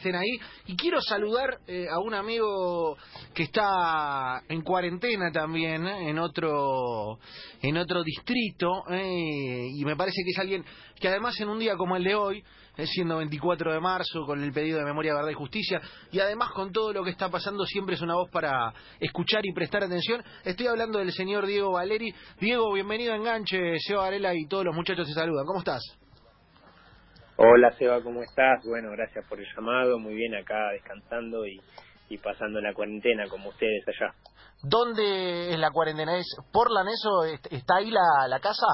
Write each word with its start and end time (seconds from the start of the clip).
estén 0.00 0.16
ahí. 0.16 0.40
Y 0.66 0.76
quiero 0.76 1.00
saludar 1.00 1.58
eh, 1.66 1.86
a 1.88 2.00
un 2.00 2.14
amigo 2.14 2.96
que 3.34 3.44
está 3.44 4.42
en 4.48 4.62
cuarentena 4.62 5.30
también, 5.30 5.86
eh, 5.86 6.08
en 6.08 6.18
otro 6.18 7.18
en 7.62 7.76
otro 7.76 8.02
distrito, 8.02 8.82
eh, 8.90 9.68
y 9.76 9.84
me 9.84 9.96
parece 9.96 10.22
que 10.24 10.30
es 10.30 10.38
alguien 10.38 10.64
que 10.98 11.08
además 11.08 11.38
en 11.40 11.48
un 11.48 11.58
día 11.58 11.76
como 11.76 11.96
el 11.96 12.04
de 12.04 12.14
hoy, 12.14 12.42
siendo 12.84 13.18
24 13.18 13.74
de 13.74 13.80
marzo, 13.80 14.24
con 14.24 14.42
el 14.42 14.52
pedido 14.52 14.78
de 14.78 14.84
memoria, 14.84 15.14
verdad 15.14 15.30
y 15.30 15.34
justicia, 15.34 15.80
y 16.10 16.18
además 16.18 16.50
con 16.52 16.72
todo 16.72 16.92
lo 16.92 17.04
que 17.04 17.10
está 17.10 17.28
pasando, 17.28 17.64
siempre 17.66 17.94
es 17.94 18.00
una 18.00 18.14
voz 18.14 18.30
para 18.30 18.72
escuchar 18.98 19.44
y 19.44 19.52
prestar 19.52 19.84
atención. 19.84 20.22
Estoy 20.44 20.66
hablando 20.66 20.98
del 20.98 21.12
señor 21.12 21.46
Diego 21.46 21.72
Valeri. 21.72 22.14
Diego, 22.40 22.72
bienvenido 22.72 23.12
a 23.12 23.16
Enganche, 23.16 23.78
Seba 23.80 24.02
Varela 24.02 24.34
y 24.34 24.46
todos 24.46 24.64
los 24.64 24.74
muchachos 24.74 25.06
te 25.06 25.12
saludan. 25.12 25.44
¿Cómo 25.44 25.58
estás? 25.58 25.82
Hola 27.42 27.72
Seba, 27.78 28.02
¿cómo 28.02 28.22
estás? 28.22 28.62
Bueno, 28.66 28.90
gracias 28.90 29.26
por 29.26 29.40
el 29.40 29.46
llamado, 29.56 29.98
muy 29.98 30.14
bien 30.14 30.34
acá 30.34 30.72
descansando 30.72 31.46
y, 31.46 31.58
pasando 32.22 32.60
la 32.60 32.74
cuarentena 32.74 33.24
como 33.30 33.48
ustedes 33.48 33.82
allá. 33.88 34.12
¿Dónde 34.62 35.48
es 35.48 35.58
la 35.58 35.70
cuarentena? 35.70 36.18
¿Es 36.18 36.26
Portland 36.52 36.90
eso? 36.90 37.24
¿Está 37.50 37.76
ahí 37.76 37.90
la, 37.90 38.28
la 38.28 38.40
casa? 38.40 38.66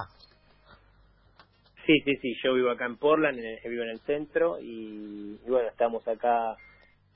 Sí, 1.86 1.94
sí, 2.04 2.16
sí, 2.16 2.34
yo 2.42 2.54
vivo 2.54 2.72
acá 2.72 2.86
en 2.86 2.96
Portland, 2.96 3.38
vivo 3.38 3.84
en 3.84 3.90
el 3.90 4.00
centro 4.00 4.58
y, 4.60 5.38
bueno, 5.46 5.68
estamos 5.68 6.02
acá 6.08 6.56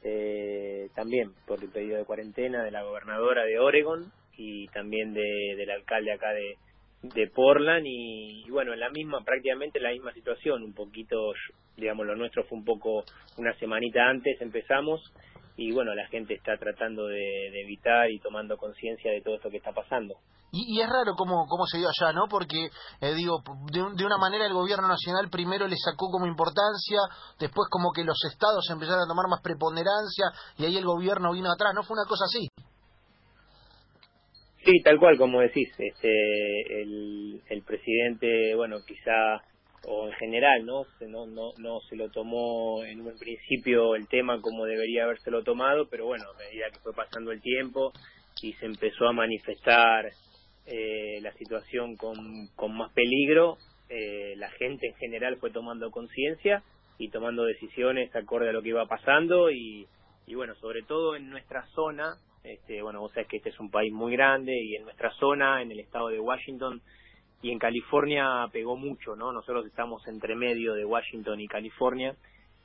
eh, 0.04 0.88
también 0.95 1.32
por 1.48 1.60
el 1.64 1.70
pedido 1.73 1.98
de 1.98 2.04
cuarentena 2.04 2.62
de 2.62 2.70
la 2.70 2.84
gobernadora 2.84 3.42
de 3.42 3.59
Oregon 3.59 4.12
y 4.37 4.68
también 4.68 5.12
de, 5.14 5.56
del 5.56 5.70
alcalde 5.73 6.12
acá 6.12 6.30
de, 6.30 6.54
de 7.02 7.28
Portland 7.28 7.84
y, 7.86 8.48
bueno, 8.50 8.74
en 8.74 8.80
la 8.80 8.90
misma, 8.90 9.22
prácticamente 9.24 9.80
la 9.80 9.90
misma 9.90 10.12
situación, 10.12 10.62
un 10.62 10.74
poquito, 10.74 11.32
digamos, 11.76 12.06
lo 12.06 12.14
nuestro 12.14 12.45
fue 12.45 12.59
un 12.59 12.64
poco 12.64 13.04
una 13.38 13.54
semanita 13.54 14.09
antes 14.09 14.40
empezamos 14.40 15.12
y 15.56 15.73
bueno, 15.73 15.95
la 15.95 16.06
gente 16.09 16.34
está 16.34 16.56
tratando 16.56 17.06
de, 17.06 17.48
evitar 17.62 18.10
y 18.10 18.18
tomando 18.21 18.56
conciencia 18.56 19.12
de 19.12 19.21
todo 19.21 19.34
esto 19.34 19.51
que 19.51 19.59
está 19.59 19.73
pasando. 19.73 20.15
Y, 20.52 20.80
es 20.80 20.88
raro 20.88 21.15
cómo, 21.16 21.46
cómo 21.46 21.66
se 21.66 21.78
dio 21.78 21.87
allá, 21.87 22.12
¿no? 22.12 22.26
Porque, 22.28 22.71
eh, 23.01 23.15
digo, 23.15 23.43
de, 23.71 23.80
de, 23.95 24.04
una 24.04 24.18
manera 24.18 24.46
el 24.46 24.54
gobierno 24.54 24.88
nacional 24.88 25.28
primero 25.30 25.68
le 25.68 25.76
sacó 25.76 26.10
como 26.10 26.26
importancia, 26.26 26.98
después 27.38 27.68
como 27.71 27.93
que 27.93 28.02
los 28.02 28.18
estados 28.24 28.68
empezaron 28.71 29.04
a 29.04 29.06
tomar 29.06 29.28
más 29.28 29.40
preponderancia 29.43 30.32
y 30.56 30.65
ahí 30.65 30.76
el 30.76 30.84
gobierno 30.84 31.32
vino 31.32 31.52
atrás, 31.52 31.73
¿no? 31.74 31.84
Fue 31.84 31.95
una 31.95 32.09
cosa 32.09 32.24
así. 32.24 32.48
Sí, 34.64 34.82
tal 34.82 34.98
cual, 34.98 35.16
como 35.16 35.40
decís, 35.40 35.70
este, 35.78 36.82
el, 36.82 37.62
presidente, 37.66 38.54
bueno, 38.54 38.78
quizá, 38.86 39.42
o 39.86 40.08
en 40.08 40.12
general, 40.14 40.66
¿no? 40.66 40.84
No, 41.08 41.26
no, 41.26 41.52
no 41.58 41.80
se 41.88 41.96
lo 41.96 42.10
tomó 42.10 42.84
en 42.84 43.00
un 43.00 43.18
principio 43.18 43.94
el 43.94 44.08
tema 44.08 44.40
como 44.40 44.66
debería 44.66 45.04
habérselo 45.04 45.42
tomado, 45.44 45.88
pero 45.88 46.06
bueno, 46.06 46.24
a 46.30 46.38
medida 46.38 46.70
que 46.70 46.80
fue 46.80 46.92
pasando 46.92 47.32
el 47.32 47.40
tiempo 47.40 47.92
y 48.42 48.52
se 48.54 48.66
empezó 48.66 49.06
a 49.06 49.12
manifestar 49.12 50.10
eh, 50.66 51.20
la 51.22 51.32
situación 51.34 51.96
con, 51.96 52.48
con 52.54 52.76
más 52.76 52.92
peligro, 52.92 53.56
eh, 53.88 54.34
la 54.36 54.50
gente 54.50 54.88
en 54.88 54.94
general 54.96 55.36
fue 55.36 55.50
tomando 55.50 55.90
conciencia 55.90 56.62
y 56.98 57.08
tomando 57.08 57.44
decisiones 57.44 58.14
acorde 58.14 58.50
a 58.50 58.52
lo 58.52 58.62
que 58.62 58.68
iba 58.68 58.86
pasando 58.86 59.50
y, 59.50 59.86
y 60.26 60.34
bueno, 60.34 60.54
sobre 60.56 60.82
todo 60.82 61.16
en 61.16 61.30
nuestra 61.30 61.66
zona, 61.68 62.14
este, 62.45 62.83
bueno, 62.83 63.01
vos 63.01 63.13
sabés 63.13 63.29
que 63.29 63.37
este 63.37 63.51
es 63.51 63.60
un 63.60 63.71
país 63.71 63.93
muy 63.93 64.12
grande 64.12 64.53
y 64.59 64.77
en 64.77 64.84
nuestra 64.84 65.10
zona, 65.15 65.62
en 65.62 65.71
el 65.71 65.81
estado 65.81 66.09
de 66.09 66.21
Washington 66.21 66.81
y 67.43 67.50
en 67.50 67.59
California 67.59 68.47
pegó 68.53 68.77
mucho, 68.77 69.16
¿no? 69.16 69.33
Nosotros 69.33 69.66
estamos 69.66 70.06
entre 70.09 70.34
medio 70.34 70.75
de 70.75 70.84
Washington 70.84 71.41
y 71.41 71.49
California 71.49 72.15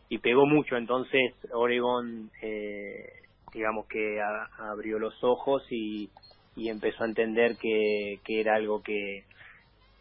y 0.09 0.19
pegó 0.19 0.45
mucho, 0.45 0.77
entonces 0.77 1.33
Oregon, 1.51 2.29
eh, 2.41 3.23
digamos 3.53 3.87
que 3.87 4.19
abrió 4.59 4.99
los 4.99 5.23
ojos 5.23 5.63
y, 5.69 6.09
y 6.55 6.69
empezó 6.69 7.03
a 7.03 7.07
entender 7.07 7.57
que, 7.57 8.19
que 8.23 8.39
era 8.39 8.55
algo 8.55 8.81
que, 8.81 9.23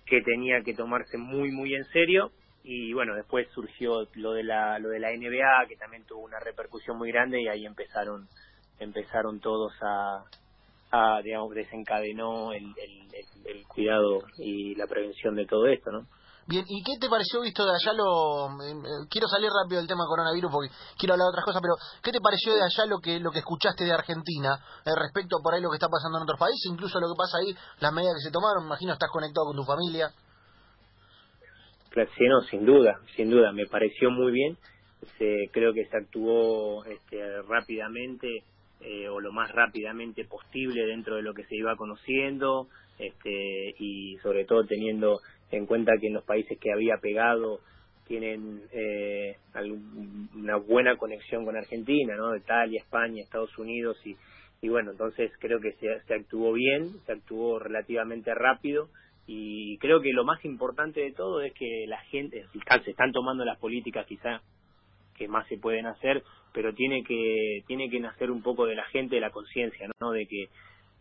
que 0.06 0.20
tenía 0.22 0.62
que 0.62 0.74
tomarse 0.74 1.18
muy, 1.18 1.50
muy 1.50 1.74
en 1.74 1.84
serio 1.86 2.30
y 2.62 2.92
bueno, 2.92 3.14
después 3.14 3.46
surgió 3.54 4.08
lo 4.14 4.32
de 4.32 4.42
la, 4.42 4.78
lo 4.78 4.88
de 4.88 4.98
la 4.98 5.10
NBA 5.10 5.66
que 5.68 5.76
también 5.76 6.04
tuvo 6.04 6.24
una 6.24 6.40
repercusión 6.40 6.96
muy 6.96 7.10
grande 7.12 7.40
y 7.40 7.48
ahí 7.48 7.66
empezaron 7.66 8.28
empezaron 8.78 9.40
todos 9.40 9.72
a, 9.82 10.24
a 10.90 11.20
digamos, 11.22 11.54
desencadenó 11.54 12.52
el, 12.52 12.72
el, 13.44 13.66
cuidado 13.66 14.22
y 14.38 14.74
la 14.76 14.86
prevención 14.86 15.34
de 15.34 15.46
todo 15.46 15.66
esto, 15.66 15.90
¿no? 15.90 16.06
Bien, 16.46 16.64
¿y 16.68 16.84
qué 16.84 16.98
te 17.00 17.08
pareció 17.08 17.40
visto 17.40 17.64
de 17.64 17.72
allá 17.72 17.96
lo... 17.96 18.52
Eh, 18.60 18.70
eh, 18.70 19.06
quiero 19.08 19.26
salir 19.28 19.48
rápido 19.48 19.80
del 19.80 19.88
tema 19.88 20.04
coronavirus 20.06 20.52
porque 20.52 20.70
quiero 20.98 21.14
hablar 21.14 21.26
de 21.26 21.30
otras 21.30 21.44
cosas, 21.46 21.62
pero 21.62 21.74
¿qué 22.02 22.12
te 22.12 22.20
pareció 22.20 22.54
de 22.54 22.62
allá 22.62 22.84
lo 22.84 23.00
que 23.00 23.18
lo 23.18 23.30
que 23.30 23.38
escuchaste 23.38 23.84
de 23.84 23.92
Argentina 23.92 24.60
eh, 24.84 24.92
respecto 24.94 25.40
por 25.42 25.54
ahí 25.54 25.62
lo 25.62 25.70
que 25.70 25.80
está 25.80 25.88
pasando 25.88 26.18
en 26.18 26.24
otros 26.24 26.38
países, 26.38 26.68
incluso 26.70 27.00
lo 27.00 27.08
que 27.08 27.16
pasa 27.16 27.38
ahí, 27.38 27.56
las 27.80 27.92
medidas 27.92 28.20
que 28.20 28.28
se 28.28 28.30
tomaron? 28.30 28.66
Imagino 28.66 28.92
estás 28.92 29.10
conectado 29.10 29.46
con 29.46 29.56
tu 29.56 29.64
familia. 29.64 30.12
Sí, 31.94 32.26
no, 32.28 32.42
sin 32.50 32.66
duda, 32.66 33.00
sin 33.16 33.30
duda, 33.30 33.52
me 33.52 33.66
pareció 33.66 34.10
muy 34.10 34.32
bien. 34.32 34.58
Se, 35.16 35.48
creo 35.52 35.72
que 35.72 35.86
se 35.86 35.96
actuó 35.96 36.84
este, 36.84 37.40
rápidamente 37.42 38.44
eh, 38.84 39.08
o 39.08 39.20
lo 39.20 39.32
más 39.32 39.50
rápidamente 39.50 40.24
posible 40.24 40.86
dentro 40.86 41.16
de 41.16 41.22
lo 41.22 41.34
que 41.34 41.44
se 41.44 41.56
iba 41.56 41.76
conociendo 41.76 42.68
este, 42.98 43.74
y 43.78 44.18
sobre 44.22 44.44
todo 44.44 44.64
teniendo 44.64 45.20
en 45.50 45.66
cuenta 45.66 45.92
que 46.00 46.08
en 46.08 46.14
los 46.14 46.24
países 46.24 46.58
que 46.58 46.72
había 46.72 46.98
pegado 46.98 47.60
tienen 48.06 48.62
eh, 48.72 49.36
una 50.34 50.56
buena 50.56 50.96
conexión 50.96 51.44
con 51.44 51.56
Argentina, 51.56 52.14
¿no? 52.16 52.36
Italia, 52.36 52.80
España, 52.80 53.22
Estados 53.22 53.56
Unidos 53.58 53.96
y, 54.04 54.16
y 54.60 54.68
bueno, 54.68 54.90
entonces 54.90 55.32
creo 55.38 55.60
que 55.60 55.72
se, 55.72 56.00
se 56.06 56.14
actuó 56.14 56.52
bien, 56.52 56.90
se 57.06 57.12
actuó 57.12 57.58
relativamente 57.58 58.34
rápido 58.34 58.88
y 59.26 59.78
creo 59.78 60.00
que 60.00 60.12
lo 60.12 60.24
más 60.24 60.44
importante 60.44 61.00
de 61.00 61.12
todo 61.12 61.40
es 61.40 61.54
que 61.54 61.86
la 61.88 61.98
gente, 62.02 62.44
se 62.84 62.90
están 62.90 63.12
tomando 63.12 63.44
las 63.44 63.58
políticas 63.58 64.06
quizá 64.06 64.42
que 65.14 65.28
más 65.28 65.46
se 65.48 65.58
pueden 65.58 65.86
hacer, 65.86 66.22
pero 66.52 66.74
tiene 66.74 67.02
que 67.04 67.62
tiene 67.66 67.88
que 67.90 68.00
nacer 68.00 68.30
un 68.30 68.42
poco 68.42 68.66
de 68.66 68.74
la 68.74 68.84
gente, 68.86 69.16
de 69.16 69.20
la 69.20 69.30
conciencia, 69.30 69.88
¿no? 70.00 70.12
De 70.12 70.26
que 70.26 70.48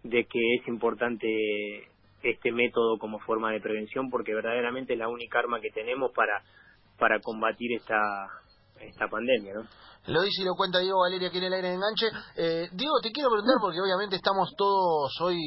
de 0.03 0.25
que 0.25 0.55
es 0.59 0.67
importante 0.67 1.87
este 2.21 2.51
método 2.51 2.97
como 2.97 3.19
forma 3.19 3.51
de 3.51 3.61
prevención 3.61 4.09
porque 4.09 4.33
verdaderamente 4.33 4.93
es 4.93 4.99
la 4.99 5.09
única 5.09 5.39
arma 5.39 5.61
que 5.61 5.71
tenemos 5.71 6.11
para 6.11 6.41
para 6.97 7.19
combatir 7.19 7.73
esta 7.73 8.29
esta 8.87 9.07
pandemia, 9.07 9.53
¿no? 9.55 9.63
Lo 10.07 10.21
dice 10.21 10.41
y 10.41 10.45
lo 10.45 10.55
cuenta 10.55 10.79
Diego 10.79 10.99
Valeria 10.99 11.29
aquí 11.29 11.37
en 11.37 11.45
el 11.45 11.53
aire 11.53 11.69
de 11.69 11.75
enganche. 11.75 12.07
Eh, 12.35 12.67
Diego, 12.73 12.99
te 13.01 13.09
quiero 13.11 13.29
preguntar 13.29 13.55
porque 13.61 13.79
obviamente 13.79 14.17
estamos 14.17 14.53
todos 14.57 15.13
hoy 15.21 15.37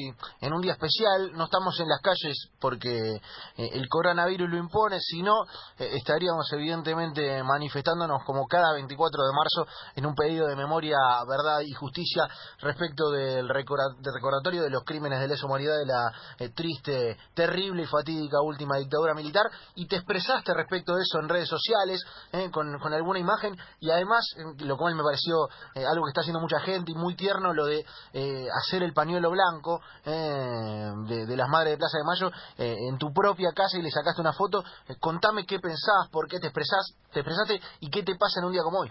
en 0.41 0.53
un 0.55 0.63
día 0.63 0.73
especial, 0.73 1.33
no 1.35 1.45
estamos 1.45 1.79
en 1.79 1.89
las 1.89 2.01
calles 2.01 2.49
porque 2.59 3.17
eh, 3.17 3.71
el 3.75 3.87
coronavirus 3.87 4.49
lo 4.49 4.57
impone, 4.57 4.99
sino 4.99 5.45
eh, 5.79 5.91
estaríamos 5.93 6.51
evidentemente 6.55 7.43
manifestándonos 7.43 8.25
como 8.25 8.47
cada 8.47 8.73
24 8.73 9.25
de 9.25 9.33
marzo 9.35 9.71
en 9.95 10.07
un 10.07 10.15
pedido 10.15 10.47
de 10.47 10.57
memoria, 10.57 10.97
verdad 11.29 11.61
y 11.61 11.75
justicia 11.75 12.27
respecto 12.61 13.11
del, 13.11 13.47
recordatorio 13.51 14.63
de 14.63 14.71
los 14.71 14.85
crímenes 14.85 15.21
de 15.21 15.29
lesa 15.29 15.45
humanidad 15.45 15.77
de 15.77 15.85
la 15.85 16.11
eh, 16.39 16.49
triste, 16.55 17.19
terrible 17.35 17.83
y 17.83 17.87
fatídica 17.87 18.41
última 18.41 18.79
dictadura 18.79 19.13
militar 19.13 19.45
y 19.75 19.87
te 19.87 19.97
expresaste 19.97 20.55
respecto 20.55 20.95
de 20.95 21.03
eso 21.03 21.19
en 21.21 21.29
redes 21.29 21.49
sociales 21.49 22.03
con, 22.51 22.79
con 22.79 22.95
alguna 22.95 23.19
imagen 23.27 23.57
y 23.81 23.91
además 23.91 24.25
lo 24.61 24.77
cual 24.77 24.95
me 24.95 25.03
pareció 25.03 25.49
eh, 25.75 25.85
algo 25.85 26.05
que 26.05 26.11
está 26.11 26.21
haciendo 26.21 26.41
mucha 26.41 26.61
gente 26.61 26.93
y 26.93 26.95
muy 26.95 27.15
tierno, 27.17 27.53
lo 27.53 27.67
de 27.67 27.85
eh, 28.13 28.47
hacer 28.63 28.83
el 28.83 28.93
pañuelo 28.93 29.31
blanco 29.31 29.81
eh, 30.05 30.93
de, 31.09 31.37
las 31.37 31.49
Madres 31.49 31.73
de 31.73 31.77
Plaza 31.77 31.99
de 31.99 32.05
Mayo 32.05 32.31
en 32.59 32.97
tu 32.99 33.13
propia 33.13 33.53
casa 33.53 33.79
y 33.79 33.83
le 33.83 33.91
sacaste 33.91 34.21
una 34.21 34.33
foto. 34.33 34.63
contame 35.01 35.45
qué 35.45 35.59
pensás, 35.59 36.09
por 36.11 36.29
qué 36.29 36.39
te, 36.39 36.47
expresás, 36.47 36.97
te 37.13 37.21
expresaste 37.21 37.61
y 37.81 37.91
qué 37.91 38.03
te 38.03 38.15
pasa 38.15 38.41
en 38.41 38.47
un 38.47 38.53
día 38.53 38.63
como 38.63 38.81
hoy. 38.81 38.91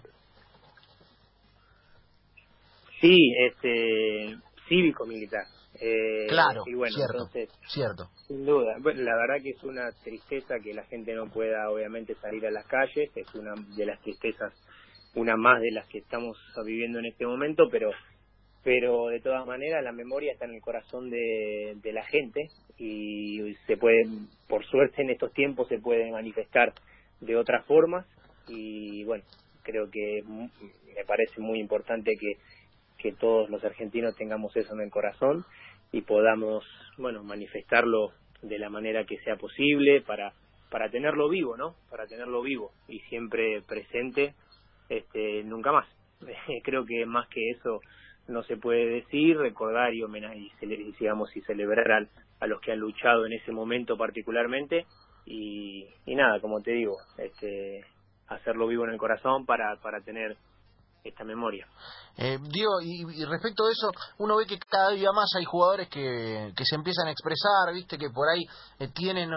Sí, 3.02 3.18
este, 3.48 4.38
cívico-militar. 4.68 5.46
Claro, 6.28 6.64
cierto, 6.64 7.28
cierto. 7.68 8.10
Sin 8.28 8.46
duda. 8.46 8.78
Bueno, 8.80 9.02
la 9.02 9.16
verdad 9.16 9.44
que 9.44 9.52
es 9.52 9.64
una 9.64 9.92
tristeza 10.04 10.60
que 10.64 10.74
la 10.74 10.84
gente 10.84 11.14
no 11.14 11.30
pueda, 11.30 11.70
obviamente, 11.70 12.16
salir 12.16 12.46
a 12.46 12.52
las 12.52 12.66
calles. 12.68 13.12
Es 13.16 13.34
una 13.36 13.54
de 13.76 13.86
las 13.86 14.02
tristezas 14.02 14.54
una 15.16 15.38
más 15.38 15.62
de 15.62 15.72
las 15.72 15.88
que 15.88 16.00
estamos 16.00 16.38
viviendo 16.66 17.00
en 17.00 17.06
este 17.06 17.26
momento, 17.26 17.70
pero 17.72 17.92
pero 18.64 19.10
de 19.10 19.22
todas 19.22 19.46
maneras 19.46 19.84
la 19.84 19.92
memoria 19.92 20.34
está 20.34 20.46
en 20.46 20.56
el 20.56 20.62
corazón 20.62 21.12
de, 21.12 21.78
la 21.84 22.04
gente 22.04 22.50
y 22.80 23.54
se 23.68 23.78
puede, 23.78 24.08
por 24.48 24.66
suerte 24.66 25.04
en 25.04 25.12
estos 25.12 25.32
tiempos 25.34 25.68
se 25.68 25.78
puede 25.78 26.12
manifestar 26.12 26.74
de 27.22 27.38
otras 27.38 27.64
formas 27.68 28.08
y 28.48 29.04
bueno, 29.04 29.24
creo 29.62 29.92
que 29.92 30.24
me 30.26 31.06
parece 31.06 31.40
muy 31.40 31.60
importante 31.60 32.18
que, 32.20 32.38
que 32.98 33.12
todos 33.12 33.52
los 33.52 33.64
argentinos 33.64 34.16
tengamos 34.16 34.56
eso 34.58 34.74
en 34.74 34.82
el 34.82 34.90
corazón 34.90 35.46
y 35.96 36.02
podamos, 36.02 36.66
bueno, 36.98 37.24
manifestarlo 37.24 38.12
de 38.42 38.60
la 38.60 38.70
manera 38.70 39.06
que 39.06 39.18
sea 39.20 39.38
posible 39.38 40.02
para 40.02 40.34
para 40.70 40.90
tenerlo 40.90 41.30
vivo, 41.30 41.56
¿no? 41.56 41.76
Para 41.90 42.06
tenerlo 42.06 42.42
vivo 42.42 42.72
y 42.90 43.00
siempre 43.02 43.62
presente 43.62 44.34
este, 44.90 45.42
nunca 45.46 45.72
más. 45.72 45.88
Creo 46.64 46.86
que 46.86 47.06
más 47.06 47.30
que 47.30 47.52
eso 47.52 47.80
no 48.28 48.44
se 48.44 48.58
puede 48.58 48.86
decir, 48.88 49.38
recordar 49.38 49.94
y 49.94 50.04
homenaje 50.04 50.38
y, 50.38 50.92
digamos, 51.00 51.34
y 51.34 51.42
celebrar 51.44 52.10
a 52.42 52.48
los 52.48 52.60
que 52.60 52.74
han 52.74 52.80
luchado 52.80 53.26
en 53.26 53.32
ese 53.32 53.54
momento 53.54 53.96
particularmente 53.96 54.86
y, 55.26 55.88
y 56.06 56.16
nada, 56.16 56.42
como 56.42 56.62
te 56.62 56.72
digo, 56.72 56.98
este, 57.20 57.86
hacerlo 58.28 58.68
vivo 58.68 58.84
en 58.84 58.92
el 58.92 58.98
corazón 58.98 59.46
para, 59.46 59.78
para 59.78 60.02
tener 60.02 60.36
esta 61.10 61.24
memoria. 61.24 61.68
Eh, 62.18 62.40
Diego, 62.42 62.80
y, 62.82 63.26
respecto 63.26 63.66
a 63.66 63.72
eso, 63.72 63.92
uno 64.20 64.38
ve 64.38 64.46
que 64.46 64.58
cada 64.58 64.92
día 64.92 65.12
más 65.12 65.30
hay 65.36 65.44
jugadores 65.44 65.90
que, 65.90 66.54
que 66.56 66.66
se 66.66 66.76
empiezan 66.76 67.08
a 67.08 67.12
expresar, 67.12 67.74
viste, 67.74 67.98
que 67.98 68.10
por 68.10 68.30
ahí 68.30 68.46
eh, 68.80 68.88
tienen 68.88 69.30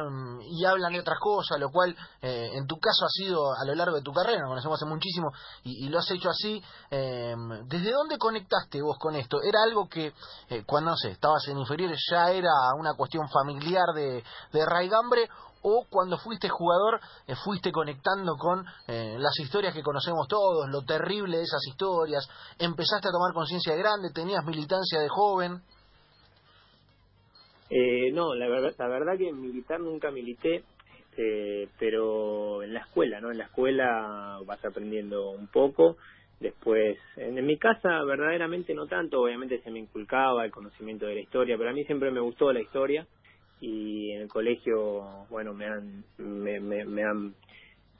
y 0.43 0.65
hablan 0.65 0.93
de 0.93 1.01
otras 1.01 1.19
cosas, 1.19 1.59
lo 1.59 1.71
cual 1.71 1.97
eh, 2.23 2.51
en 2.55 2.67
tu 2.67 2.79
caso 2.79 3.05
ha 3.05 3.09
sido 3.09 3.53
a 3.53 3.65
lo 3.65 3.75
largo 3.75 3.97
de 3.97 4.03
tu 4.03 4.13
carrera, 4.13 4.41
nos 4.41 4.51
conocemos 4.51 4.81
hace 4.81 4.89
muchísimo 4.89 5.33
y, 5.65 5.89
lo 5.89 5.99
has 5.99 6.11
hecho 6.11 6.29
así. 6.31 6.63
Em, 6.91 7.67
¿Desde 7.67 7.93
dónde 7.93 8.17
conectaste 8.19 8.81
vos 8.81 8.97
con 8.99 9.17
esto? 9.17 9.39
¿Era 9.43 9.63
algo 9.65 9.89
que 9.89 10.13
eh, 10.49 10.63
cuando, 10.65 10.91
no 10.91 10.97
sé, 10.97 11.11
estabas 11.11 11.47
en 11.49 11.59
inferiores 11.59 12.01
ya 12.11 12.31
era 12.31 12.51
una 12.79 12.95
cuestión 12.95 13.29
familiar 13.29 13.87
de, 13.95 14.23
de 14.53 14.67
raigambre 14.67 15.29
o 15.63 15.87
cuando 15.91 16.19
fuiste 16.19 16.49
jugador 16.49 17.01
eh, 17.27 17.35
fuiste 17.45 17.73
conectando 17.73 18.37
con 18.37 18.65
eh, 18.87 19.17
las 19.19 19.39
historias 19.41 19.75
que 19.75 19.83
conocemos 19.83 20.27
todos, 20.29 20.69
lo 20.71 20.83
terrible 20.83 21.39
de 21.39 21.43
esas 21.43 21.67
historias, 21.69 22.29
empezaste 22.59 23.09
a 23.09 23.13
tomar 23.13 23.33
conciencia 23.35 23.75
de 23.75 23.79
grande, 23.79 24.11
tenías 24.15 24.45
militancia 24.45 25.01
de 25.01 25.09
joven. 25.09 25.61
Eh, 27.71 28.11
no, 28.13 28.35
la 28.35 28.49
verdad, 28.49 29.19
que 29.19 29.33
militar 29.33 29.81
nunca 29.81 30.11
milité, 30.11 30.65
este, 31.19 31.69
pero 31.79 32.63
en 32.63 32.73
la 32.73 32.81
escuela, 32.81 33.21
¿no? 33.21 33.31
En 33.31 33.39
la 33.39 33.45
escuela 33.45 34.39
vas 34.47 34.65
aprendiendo 34.65 35.31
un 35.31 35.49
poco. 35.49 35.97
Después, 36.41 36.97
en, 37.17 37.45
mi 37.45 37.59
casa 37.59 38.05
verdaderamente 38.05 38.73
no 38.73 38.87
tanto, 38.87 39.21
obviamente 39.21 39.61
se 39.63 39.71
me 39.73 39.81
inculcaba 39.81 40.45
el 40.45 40.53
conocimiento 40.53 41.07
de 41.07 41.17
la 41.17 41.21
historia, 41.21 41.57
pero 41.59 41.71
a 41.71 41.73
mí 41.73 41.85
siempre 41.85 42.13
me 42.13 42.21
gustó 42.21 42.53
la 42.53 42.61
historia 42.61 43.05
y 43.61 44.13
en 44.13 44.23
el 44.23 44.29
colegio, 44.29 45.27
bueno, 45.31 45.55
me 45.55 45.67
han, 45.67 46.05
me, 46.19 46.61
me, 46.61 47.05
han, 47.05 47.35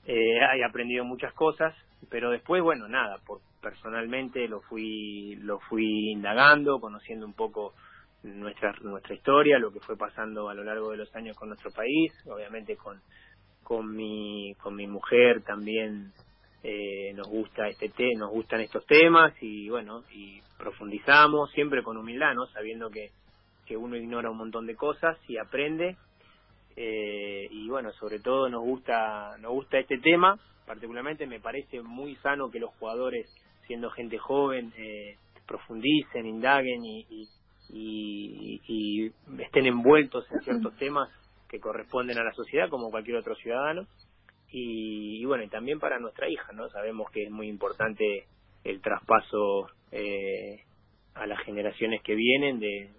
eh, 0.07 0.39
he 0.57 0.65
aprendido 0.65 1.05
muchas 1.05 1.33
cosas, 1.35 1.75
pero 2.11 2.31
después, 2.31 2.63
bueno, 2.63 2.89
nada, 2.89 3.19
por, 3.27 3.41
personalmente 3.61 4.47
lo 4.49 4.61
fui, 4.61 5.37
lo 5.37 5.59
fui 5.61 6.11
indagando, 6.13 6.81
conociendo 6.81 7.27
un 7.27 7.35
poco 7.35 7.75
nuestra, 8.23 8.73
nuestra 8.83 9.15
historia, 9.15 9.59
lo 9.59 9.73
que 9.73 9.81
fue 9.81 9.97
pasando 9.97 10.49
a 10.49 10.55
lo 10.55 10.65
largo 10.65 10.91
de 10.91 10.99
los 10.99 11.15
años 11.15 11.37
con 11.37 11.49
nuestro 11.49 11.71
país, 11.71 12.13
obviamente 12.27 12.77
con, 12.77 13.01
con 13.63 13.95
mi, 13.95 14.55
con 14.55 14.75
mi 14.75 14.87
mujer 14.87 15.43
también 15.43 16.13
eh, 16.63 17.13
nos 17.15 17.29
gusta 17.29 17.69
este 17.69 17.89
te 17.89 18.15
nos 18.17 18.31
gustan 18.31 18.61
estos 18.61 18.85
temas 18.87 19.33
y 19.41 19.69
bueno 19.69 20.03
y 20.13 20.41
profundizamos 20.59 21.53
siempre 21.53 21.85
con 21.85 21.97
humildad 21.97 22.35
no 22.35 22.47
sabiendo 22.47 22.91
que 22.91 23.11
que 23.69 23.77
uno 23.77 23.97
ignora 23.97 24.31
un 24.31 24.39
montón 24.39 24.67
de 24.67 24.75
cosas 24.75 25.19
y 25.29 25.37
aprende 25.37 25.97
eh, 26.77 27.49
y 27.51 27.69
bueno 27.69 27.93
sobre 27.93 28.19
todo 28.19 28.49
nos 28.49 28.63
gusta 28.63 29.37
nos 29.39 29.53
gusta 29.53 29.79
este 29.79 29.99
tema 29.99 30.39
particularmente 30.67 31.27
me 31.27 31.41
parece 31.41 31.83
muy 31.83 32.17
sano 32.17 32.51
que 32.51 32.59
los 32.61 32.71
jugadores 32.79 33.31
siendo 33.67 33.91
gente 33.91 34.17
joven 34.19 34.73
eh, 34.77 35.17
profundicen 35.47 36.27
indaguen 36.27 36.85
y, 36.85 37.29
y, 37.71 38.61
y, 38.67 39.13
estén 39.43 39.67
envueltos 39.67 40.25
en 40.33 40.41
ciertos 40.41 40.77
temas 40.77 41.09
que 41.49 41.61
corresponden 41.61 42.19
a 42.19 42.25
la 42.25 42.33
sociedad 42.33 42.69
como 42.69 42.91
cualquier 42.91 43.17
otro 43.17 43.35
ciudadano. 43.37 43.87
Y, 44.51 45.25
bueno 45.25 45.45
y 45.45 45.49
también 45.49 45.79
para 45.79 45.99
nuestra 45.99 46.29
hija 46.29 46.53
no 46.53 46.69
sabemos 46.71 47.11
que 47.11 47.25
es 47.25 47.31
muy 47.31 47.49
importante 47.49 48.27
el 48.65 48.81
traspaso 48.81 49.69
eh, 49.93 50.65
a 51.19 51.27
las 51.27 51.41
generaciones 51.45 52.03
que 52.03 52.15
vienen 52.15 52.61
de, 52.61 52.91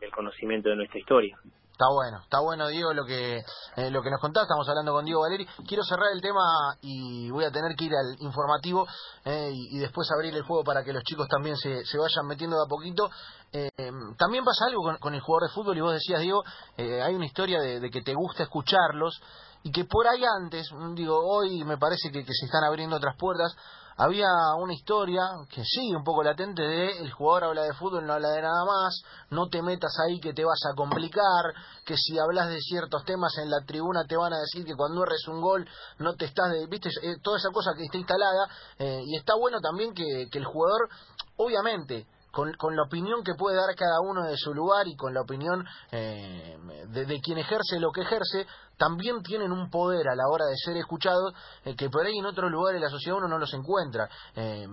del 0.00 0.10
conocimiento 0.10 0.68
de 0.70 0.76
nuestra 0.76 0.98
historia. 0.98 1.36
Está 1.72 1.86
bueno, 1.90 2.18
está 2.22 2.40
bueno 2.40 2.68
Diego 2.68 2.92
lo 2.92 3.04
que 3.04 3.38
eh, 3.76 3.90
lo 3.90 4.02
que 4.02 4.10
nos 4.10 4.20
contás, 4.20 4.42
estamos 4.42 4.68
hablando 4.68 4.92
con 4.92 5.04
Diego 5.06 5.22
Valeri. 5.22 5.46
Quiero 5.66 5.82
cerrar 5.82 6.12
el 6.12 6.20
tema 6.20 6.76
y 6.82 7.30
voy 7.30 7.44
a 7.44 7.50
tener 7.50 7.74
que 7.74 7.86
ir 7.86 7.92
al 7.92 8.14
informativo 8.20 8.86
eh, 9.24 9.50
y, 9.52 9.78
después 9.78 10.06
abrir 10.12 10.34
el 10.34 10.42
juego 10.42 10.62
para 10.62 10.84
que 10.84 10.92
los 10.92 11.02
chicos 11.02 11.26
también 11.28 11.56
se, 11.56 11.84
se 11.84 11.98
vayan 11.98 12.26
metiendo 12.26 12.56
de 12.56 12.62
a 12.62 12.68
poquito. 12.68 13.10
Eh, 13.52 13.70
también 14.18 14.44
pasa 14.44 14.66
algo 14.66 14.82
con, 15.00 15.14
el 15.14 15.20
jugador 15.22 15.48
de 15.48 15.54
fútbol 15.54 15.78
y 15.78 15.80
vos 15.80 15.94
decías 15.94 16.20
Diego, 16.20 16.44
hay 16.76 17.14
una 17.14 17.26
historia 17.26 17.58
de, 17.60 17.90
que 17.90 18.02
te 18.02 18.14
gusta 18.14 18.44
escucharlos 18.44 19.20
y 19.64 19.72
que 19.72 19.84
por 19.84 20.06
ahí 20.06 20.22
antes, 20.42 20.68
digo, 20.94 21.18
hoy 21.18 21.64
me 21.64 21.78
parece 21.78 22.12
que 22.12 22.22
se 22.22 22.46
están 22.46 22.64
abriendo 22.64 22.96
otras 22.96 23.16
puertas 23.16 23.56
había 24.02 24.26
una 24.58 24.74
historia 24.74 25.22
que 25.48 25.62
sigue 25.64 25.96
un 25.96 26.02
poco 26.02 26.24
latente 26.24 26.62
de 26.62 26.98
el 26.98 27.12
jugador 27.12 27.44
habla 27.44 27.62
de 27.62 27.72
fútbol, 27.74 28.04
no 28.04 28.14
habla 28.14 28.30
de 28.30 28.42
nada 28.42 28.64
más, 28.64 29.02
no 29.30 29.48
te 29.48 29.62
metas 29.62 29.94
ahí 30.04 30.18
que 30.18 30.32
te 30.32 30.44
vas 30.44 30.60
a 30.68 30.74
complicar, 30.74 31.54
que 31.84 31.96
si 31.96 32.18
hablas 32.18 32.48
de 32.48 32.60
ciertos 32.60 33.04
temas 33.04 33.32
en 33.38 33.48
la 33.48 33.60
tribuna 33.64 34.04
te 34.04 34.16
van 34.16 34.32
a 34.32 34.40
decir 34.40 34.64
que 34.64 34.74
cuando 34.74 35.04
erres 35.04 35.28
un 35.28 35.40
gol 35.40 35.68
no 35.98 36.14
te 36.14 36.24
estás 36.24 36.50
de, 36.50 36.66
viste, 36.66 36.88
eh, 37.02 37.16
toda 37.22 37.38
esa 37.38 37.50
cosa 37.50 37.74
que 37.76 37.84
está 37.84 37.96
instalada, 37.96 38.48
eh, 38.78 39.02
y 39.06 39.16
está 39.16 39.34
bueno 39.36 39.60
también 39.60 39.94
que, 39.94 40.26
que 40.30 40.38
el 40.38 40.46
jugador, 40.46 40.88
obviamente, 41.36 42.06
con, 42.32 42.52
con, 42.54 42.74
la 42.74 42.82
opinión 42.82 43.22
que 43.22 43.34
puede 43.38 43.56
dar 43.56 43.74
cada 43.76 44.00
uno 44.00 44.24
de 44.24 44.36
su 44.36 44.54
lugar 44.54 44.88
y 44.88 44.96
con 44.96 45.12
la 45.12 45.20
opinión 45.20 45.64
eh, 45.92 46.56
de, 46.88 47.20
quien 47.20 47.38
ejerce 47.38 47.78
lo 47.78 47.92
que 47.92 48.00
ejerce, 48.00 48.46
también 48.78 49.22
tienen 49.22 49.52
un 49.52 49.70
poder 49.70 50.08
a 50.08 50.16
la 50.16 50.26
hora 50.28 50.46
de 50.46 50.56
ser 50.56 50.76
escuchados 50.78 51.34
eh, 51.64 51.76
que 51.76 51.90
por 51.90 52.06
ahí 52.06 52.18
en 52.18 52.26
otros 52.26 52.50
lugares 52.50 52.80
de 52.80 52.86
la 52.86 52.90
sociedad 52.90 53.18
uno 53.18 53.28
no 53.28 53.38
los 53.38 53.52
encuentra. 53.52 54.08
Eh, 54.34 54.66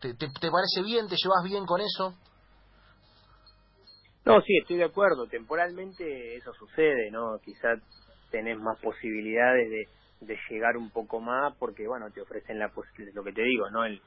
¿te, 0.00 0.14
te, 0.14 0.50
parece 0.50 0.82
bien? 0.84 1.08
¿Te 1.08 1.16
llevas 1.16 1.42
bien 1.42 1.64
con 1.64 1.80
eso? 1.80 2.14
No, 4.26 4.40
sí, 4.42 4.58
estoy 4.60 4.76
de 4.76 4.84
acuerdo. 4.84 5.26
Temporalmente 5.26 6.36
eso 6.36 6.52
sucede, 6.52 7.10
¿no? 7.10 7.38
Quizás 7.42 7.80
tenés 8.30 8.58
más 8.58 8.78
posibilidades 8.78 9.70
de, 9.70 9.88
de 10.26 10.38
llegar 10.50 10.76
un 10.76 10.90
poco 10.90 11.18
más 11.18 11.56
porque, 11.58 11.88
bueno, 11.88 12.10
te 12.10 12.20
ofrecen 12.20 12.58
la 12.58 12.70
lo 13.14 13.24
que 13.24 13.32
te 13.32 13.42
digo, 13.42 13.70
¿no? 13.70 13.84
El, 13.84 14.00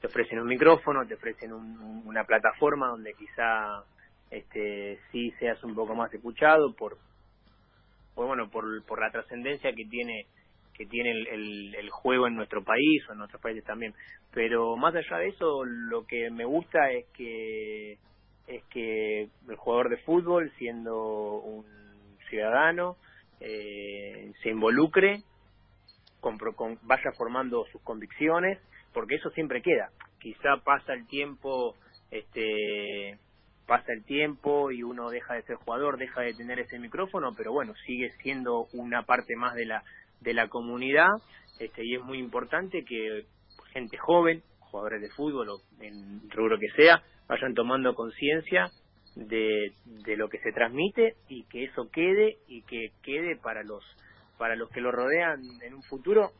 te 0.00 0.06
ofrecen 0.06 0.40
un 0.40 0.46
micrófono, 0.46 1.06
te 1.06 1.14
ofrecen 1.14 1.52
una 1.52 2.24
plataforma 2.24 2.88
donde 2.88 3.14
quizá 3.14 3.82
este 4.30 4.98
sí 5.10 5.30
seas 5.38 5.62
un 5.64 5.74
poco 5.74 5.94
más 5.94 6.12
escuchado 6.12 6.74
por, 6.74 6.98
bueno 8.14 8.48
por, 8.50 8.84
por 8.84 9.00
la 9.00 9.10
trascendencia 9.10 9.72
que 9.72 9.84
tiene 9.84 10.26
que 10.74 10.84
tiene 10.84 11.10
el, 11.10 11.74
el, 11.74 11.88
juego 11.88 12.26
en 12.26 12.34
nuestro 12.34 12.62
país 12.62 13.02
o 13.08 13.12
en 13.12 13.18
nuestros 13.18 13.40
países 13.40 13.64
también. 13.64 13.94
Pero 14.32 14.76
más 14.76 14.94
allá 14.94 15.16
de 15.16 15.28
eso 15.28 15.64
lo 15.64 16.06
que 16.06 16.30
me 16.30 16.44
gusta 16.44 16.90
es 16.90 17.06
que 17.14 17.98
es 18.46 18.62
que 18.64 19.28
el 19.48 19.56
jugador 19.56 19.88
de 19.88 19.96
fútbol 19.98 20.52
siendo 20.58 21.38
un 21.38 21.64
ciudadano 22.28 22.96
eh, 23.40 24.32
se 24.42 24.50
involucre 24.50 25.22
con, 26.20 26.38
vaya 26.82 27.12
formando 27.16 27.64
sus 27.72 27.80
convicciones 27.82 28.58
porque 28.96 29.16
eso 29.16 29.28
siempre 29.28 29.60
queda. 29.60 29.90
Quizá 30.18 30.56
pasa 30.64 30.94
el 30.94 31.06
tiempo, 31.06 31.76
este, 32.10 33.18
pasa 33.66 33.92
el 33.92 34.06
tiempo 34.06 34.70
y 34.70 34.82
uno 34.82 35.10
deja 35.10 35.34
de 35.34 35.42
ser 35.42 35.56
jugador, 35.56 35.98
deja 35.98 36.22
de 36.22 36.32
tener 36.32 36.60
ese 36.60 36.78
micrófono, 36.78 37.34
pero 37.36 37.52
bueno, 37.52 37.74
sigue 37.84 38.10
siendo 38.22 38.68
una 38.72 39.02
parte 39.02 39.36
más 39.36 39.54
de 39.54 39.66
la 39.66 39.82
de 40.22 40.32
la 40.32 40.48
comunidad, 40.48 41.10
este, 41.60 41.84
y 41.84 41.94
es 41.94 42.02
muy 42.04 42.18
importante 42.18 42.86
que 42.86 43.26
gente 43.74 43.98
joven, 43.98 44.42
jugadores 44.60 45.02
de 45.02 45.10
fútbol 45.10 45.50
o 45.50 45.60
en 45.78 46.30
rubro 46.30 46.58
que 46.58 46.70
sea, 46.70 47.02
vayan 47.28 47.52
tomando 47.52 47.94
conciencia 47.94 48.70
de, 49.14 49.74
de 49.84 50.16
lo 50.16 50.30
que 50.30 50.38
se 50.38 50.52
transmite 50.52 51.16
y 51.28 51.44
que 51.48 51.64
eso 51.64 51.90
quede 51.92 52.38
y 52.48 52.62
que 52.62 52.92
quede 53.02 53.36
para 53.36 53.62
los 53.62 53.84
para 54.38 54.56
los 54.56 54.70
que 54.70 54.80
lo 54.80 54.90
rodean 54.90 55.42
en 55.60 55.74
un 55.74 55.82
futuro 55.82 56.32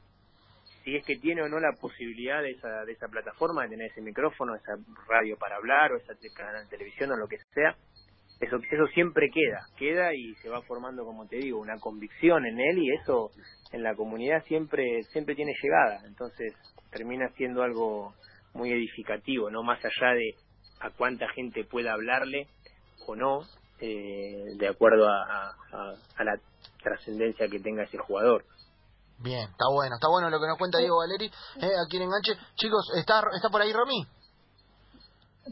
si 0.86 0.94
es 0.94 1.04
que 1.04 1.16
tiene 1.16 1.42
o 1.42 1.48
no 1.48 1.58
la 1.58 1.72
posibilidad 1.72 2.40
de 2.40 2.52
esa, 2.52 2.84
de 2.84 2.92
esa 2.92 3.08
plataforma, 3.08 3.64
de 3.64 3.70
tener 3.70 3.90
ese 3.90 4.00
micrófono, 4.00 4.54
esa 4.54 4.76
radio 5.08 5.36
para 5.36 5.56
hablar 5.56 5.90
o 5.92 5.96
esa 5.96 6.14
canal 6.32 6.62
de 6.62 6.70
televisión 6.70 7.10
o 7.10 7.16
lo 7.16 7.26
que 7.26 7.38
sea, 7.52 7.74
eso, 8.38 8.60
eso 8.70 8.86
siempre 8.94 9.28
queda, 9.34 9.66
queda 9.76 10.14
y 10.14 10.36
se 10.36 10.48
va 10.48 10.62
formando, 10.62 11.04
como 11.04 11.26
te 11.26 11.38
digo, 11.38 11.58
una 11.58 11.76
convicción 11.80 12.46
en 12.46 12.60
él 12.60 12.78
y 12.78 12.92
eso 12.92 13.32
en 13.72 13.82
la 13.82 13.96
comunidad 13.96 14.44
siempre, 14.44 15.02
siempre 15.10 15.34
tiene 15.34 15.54
llegada, 15.60 16.06
entonces 16.06 16.54
termina 16.92 17.30
siendo 17.30 17.64
algo 17.64 18.14
muy 18.54 18.70
edificativo, 18.70 19.50
no 19.50 19.64
más 19.64 19.84
allá 19.84 20.14
de 20.14 20.36
a 20.78 20.90
cuánta 20.90 21.28
gente 21.30 21.64
pueda 21.64 21.94
hablarle 21.94 22.46
o 23.08 23.16
no, 23.16 23.40
eh, 23.80 24.54
de 24.56 24.68
acuerdo 24.68 25.08
a, 25.08 25.50
a 26.16 26.24
la 26.24 26.38
trascendencia 26.80 27.48
que 27.48 27.58
tenga 27.58 27.82
ese 27.82 27.98
jugador. 27.98 28.44
Bien, 29.18 29.48
está 29.50 29.66
bueno, 29.72 29.96
está 29.96 30.08
bueno 30.08 30.30
lo 30.30 30.38
que 30.38 30.46
nos 30.46 30.58
cuenta 30.58 30.78
Diego 30.78 30.98
Valeri, 30.98 31.26
eh, 31.26 31.72
aquí 31.84 31.96
en 31.96 32.02
Enganche. 32.04 32.32
Chicos, 32.56 32.90
¿está, 32.96 33.22
¿está 33.34 33.48
por 33.48 33.62
ahí 33.62 33.72
Romy? 33.72 34.06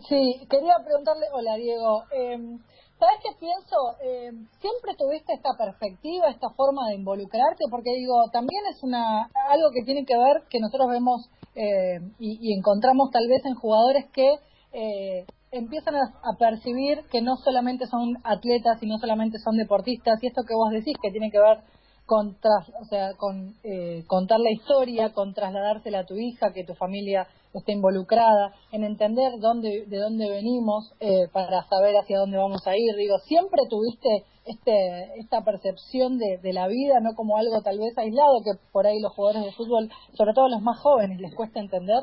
Sí, 0.08 0.46
quería 0.50 0.74
preguntarle, 0.84 1.26
hola 1.32 1.54
Diego, 1.54 2.04
eh, 2.10 2.58
¿sabes 2.98 3.18
qué 3.22 3.30
pienso? 3.38 3.76
Eh, 4.02 4.30
¿Siempre 4.60 4.94
tuviste 4.98 5.32
esta 5.32 5.50
perspectiva, 5.56 6.28
esta 6.28 6.50
forma 6.50 6.88
de 6.88 6.96
involucrarte? 6.96 7.64
Porque 7.70 7.94
digo, 7.94 8.14
también 8.32 8.62
es 8.70 8.82
una 8.82 9.30
algo 9.48 9.70
que 9.72 9.84
tiene 9.84 10.04
que 10.04 10.16
ver 10.16 10.42
que 10.50 10.60
nosotros 10.60 10.88
vemos 10.90 11.28
eh, 11.54 12.00
y, 12.18 12.52
encontramos 12.52 13.10
tal 13.12 13.28
vez 13.28 13.44
en 13.44 13.54
jugadores 13.54 14.06
que 14.12 14.34
eh, 14.72 15.24
empiezan 15.52 15.94
a, 15.94 16.36
percibir 16.36 17.04
que 17.12 17.22
no 17.22 17.36
solamente 17.36 17.86
son 17.86 18.16
atletas 18.24 18.82
y 18.82 18.86
no 18.86 18.98
solamente 18.98 19.38
son 19.38 19.56
deportistas, 19.56 20.20
y 20.22 20.26
esto 20.26 20.42
que 20.42 20.54
vos 20.54 20.70
decís 20.70 20.96
que 21.00 21.12
tiene 21.12 21.30
que 21.30 21.38
ver 21.38 21.58
con, 22.06 22.36
o 22.80 22.84
sea, 22.84 23.14
con 23.16 23.54
eh, 23.64 24.04
contar 24.06 24.38
la 24.40 24.50
historia, 24.50 25.12
con 25.12 25.32
trasladársela 25.32 26.00
a 26.00 26.06
tu 26.06 26.16
hija, 26.16 26.52
que 26.52 26.64
tu 26.64 26.74
familia 26.74 27.26
esté 27.54 27.72
involucrada, 27.72 28.52
en 28.72 28.84
entender 28.84 29.32
dónde, 29.40 29.86
de 29.86 29.98
dónde 29.98 30.28
venimos 30.28 30.92
eh, 31.00 31.28
para 31.32 31.62
saber 31.64 31.94
hacia 31.96 32.18
dónde 32.18 32.36
vamos 32.36 32.66
a 32.66 32.76
ir. 32.76 32.94
Digo, 32.96 33.18
siempre 33.20 33.62
tuviste 33.70 34.24
este, 34.44 35.20
esta 35.20 35.42
percepción 35.42 36.18
de, 36.18 36.52
la 36.52 36.68
vida, 36.68 37.00
no 37.00 37.14
como 37.14 37.38
algo 37.38 37.62
tal 37.62 37.78
vez 37.78 37.96
aislado 37.96 38.42
que 38.44 38.58
por 38.72 38.86
ahí 38.86 39.00
los 39.00 39.12
jugadores 39.12 39.44
de 39.44 39.52
fútbol, 39.52 39.88
sobre 40.12 40.34
todo 40.34 40.48
los 40.48 40.62
más 40.62 40.78
jóvenes, 40.80 41.20
les 41.20 41.34
cuesta 41.34 41.60
entender. 41.60 42.02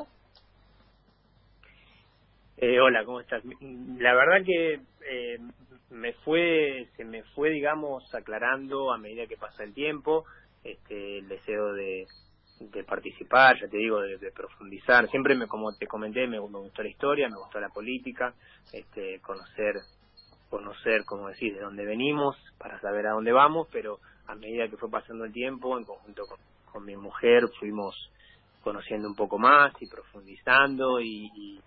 Eh, 2.56 2.80
hola, 2.80 3.04
¿cómo 3.04 3.20
estás? 3.20 3.42
La 3.44 4.14
verdad 4.14 4.44
que 4.44 4.74
eh, 4.74 5.38
me 5.92 6.14
fue, 6.24 6.88
se 6.96 7.04
me 7.04 7.22
fue, 7.34 7.50
digamos, 7.50 8.02
aclarando 8.14 8.92
a 8.92 8.98
medida 8.98 9.26
que 9.26 9.36
pasa 9.36 9.62
el 9.62 9.74
tiempo, 9.74 10.24
este, 10.64 11.18
el 11.18 11.28
deseo 11.28 11.74
de, 11.74 12.06
de 12.60 12.84
participar, 12.84 13.60
ya 13.60 13.68
te 13.68 13.76
digo, 13.76 14.00
de, 14.00 14.32
profundizar. 14.32 15.08
Siempre, 15.10 15.34
me, 15.34 15.46
como 15.46 15.74
te 15.76 15.86
comenté, 15.86 16.26
me, 16.26 16.38
gustó 16.38 16.82
la 16.82 16.88
historia, 16.88 17.28
me 17.28 17.36
gustó 17.36 17.60
la 17.60 17.68
política, 17.68 18.34
este, 18.72 19.20
conocer, 19.20 19.76
conocer, 20.48 21.04
como 21.04 21.28
decís, 21.28 21.54
de 21.54 21.60
dónde 21.60 21.84
venimos, 21.84 22.36
para 22.58 22.80
saber 22.80 23.06
a 23.06 23.12
dónde 23.12 23.32
vamos, 23.32 23.68
pero 23.70 23.98
a 24.26 24.34
medida 24.34 24.68
que 24.68 24.78
fue 24.78 24.90
pasando 24.90 25.24
el 25.24 25.32
tiempo, 25.32 25.78
en 25.78 25.84
conjunto 25.84 26.26
con, 26.26 26.38
con 26.72 26.84
mi 26.86 26.96
mujer, 26.96 27.48
fuimos 27.58 28.10
conociendo 28.62 29.08
un 29.08 29.16
poco 29.16 29.38
más 29.38 29.72
y 29.80 29.88
profundizando 29.88 31.00
y 31.00 31.30
y 31.34 31.60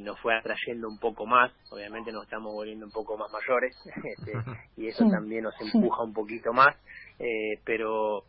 nos 0.00 0.18
fue 0.20 0.36
atrayendo 0.36 0.88
un 0.88 0.98
poco 0.98 1.26
más, 1.26 1.52
obviamente 1.70 2.12
nos 2.12 2.24
estamos 2.24 2.52
volviendo 2.52 2.86
un 2.86 2.92
poco 2.92 3.16
más 3.16 3.30
mayores 3.32 3.76
este, 4.04 4.32
y 4.76 4.88
eso 4.88 5.08
también 5.08 5.44
nos 5.44 5.54
empuja 5.60 6.02
un 6.02 6.12
poquito 6.12 6.52
más, 6.52 6.76
eh, 7.18 7.58
pero 7.64 8.24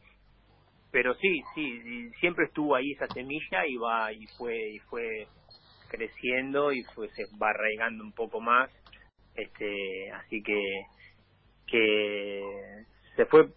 pero 0.92 1.16
sí, 1.16 1.42
sí, 1.56 2.12
siempre 2.20 2.46
estuvo 2.46 2.76
ahí 2.76 2.92
esa 2.92 3.08
semilla 3.08 3.66
y 3.66 3.78
va 3.78 4.14
y 4.14 4.28
fue 4.38 4.56
y 4.74 4.80
fue 4.80 5.28
creciendo 5.90 6.72
y 6.72 6.84
fue 6.96 7.10
se 7.10 7.26
va 7.42 7.50
arraigando 7.50 8.04
un 8.04 8.14
poco 8.14 8.40
más, 8.40 8.70
este, 9.36 10.12
así 10.12 10.42
que 10.44 10.62
que 11.66 12.86
se 13.16 13.26
fue 13.26 13.50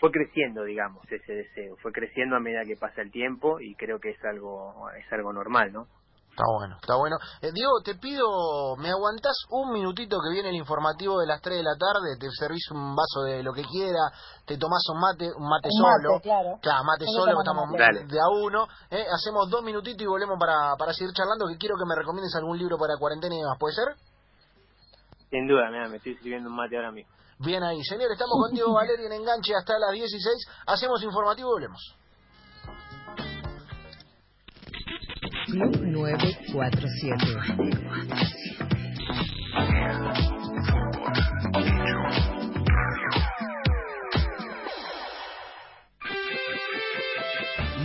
fue 0.00 0.10
creciendo, 0.10 0.64
digamos, 0.64 1.04
ese 1.12 1.32
deseo, 1.34 1.76
fue 1.76 1.92
creciendo 1.92 2.34
a 2.34 2.40
medida 2.40 2.64
que 2.64 2.76
pasa 2.76 3.02
el 3.02 3.10
tiempo 3.10 3.60
y 3.60 3.74
creo 3.74 4.00
que 4.00 4.10
es 4.10 4.24
algo 4.24 4.90
es 4.98 5.10
algo 5.12 5.32
normal, 5.32 5.72
¿no? 5.72 5.86
Está 6.40 6.56
bueno, 6.56 6.76
está 6.80 6.96
bueno. 6.96 7.16
Eh, 7.42 7.52
Diego, 7.52 7.82
te 7.84 7.96
pido, 7.96 8.74
¿me 8.78 8.88
aguantás 8.88 9.36
un 9.50 9.72
minutito 9.72 10.16
que 10.24 10.32
viene 10.32 10.48
el 10.48 10.56
informativo 10.56 11.20
de 11.20 11.26
las 11.26 11.42
3 11.42 11.58
de 11.58 11.62
la 11.62 11.76
tarde? 11.76 12.16
Te 12.18 12.30
servís 12.32 12.64
un 12.70 12.96
vaso 12.96 13.28
de 13.28 13.42
lo 13.42 13.52
que 13.52 13.62
quiera, 13.64 14.08
te 14.46 14.56
tomás 14.56 14.80
un 14.88 15.00
mate, 15.00 15.28
un 15.36 15.46
mate 15.46 15.68
solo. 15.68 16.18
claro. 16.22 16.58
Claro, 16.62 16.84
mate 16.84 17.04
solo, 17.12 17.38
estamos 17.38 17.68
de 17.76 18.18
a 18.18 18.28
uno. 18.40 18.66
Eh, 18.90 19.04
hacemos 19.12 19.50
dos 19.50 19.62
minutitos 19.62 20.00
y 20.00 20.06
volvemos 20.06 20.38
para, 20.40 20.76
para 20.78 20.94
seguir 20.94 21.12
charlando, 21.12 21.46
que 21.46 21.58
quiero 21.58 21.76
que 21.76 21.84
me 21.84 21.94
recomiendes 21.94 22.34
algún 22.36 22.56
libro 22.56 22.78
para 22.78 22.96
cuarentena 22.96 23.34
y 23.34 23.40
demás, 23.40 23.58
¿puede 23.60 23.74
ser? 23.74 23.88
Sin 25.28 25.46
duda, 25.46 25.68
mira, 25.70 25.88
me 25.88 25.98
estoy 25.98 26.16
sirviendo 26.16 26.48
un 26.48 26.56
mate 26.56 26.76
ahora 26.76 26.90
mismo. 26.90 27.12
Bien 27.38 27.62
ahí, 27.62 27.84
señor, 27.84 28.10
estamos 28.12 28.36
contigo, 28.48 28.72
Valeria, 28.80 29.06
en 29.06 29.12
enganche 29.12 29.54
hasta 29.54 29.78
las 29.78 29.92
16. 29.92 30.64
Hacemos 30.66 31.02
informativo 31.02 31.50
y 31.50 31.52
volvemos. 31.52 31.99
Club 35.50 35.76
947. 35.82 37.26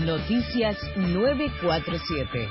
Noticias 0.06 0.78
947. 0.96 2.50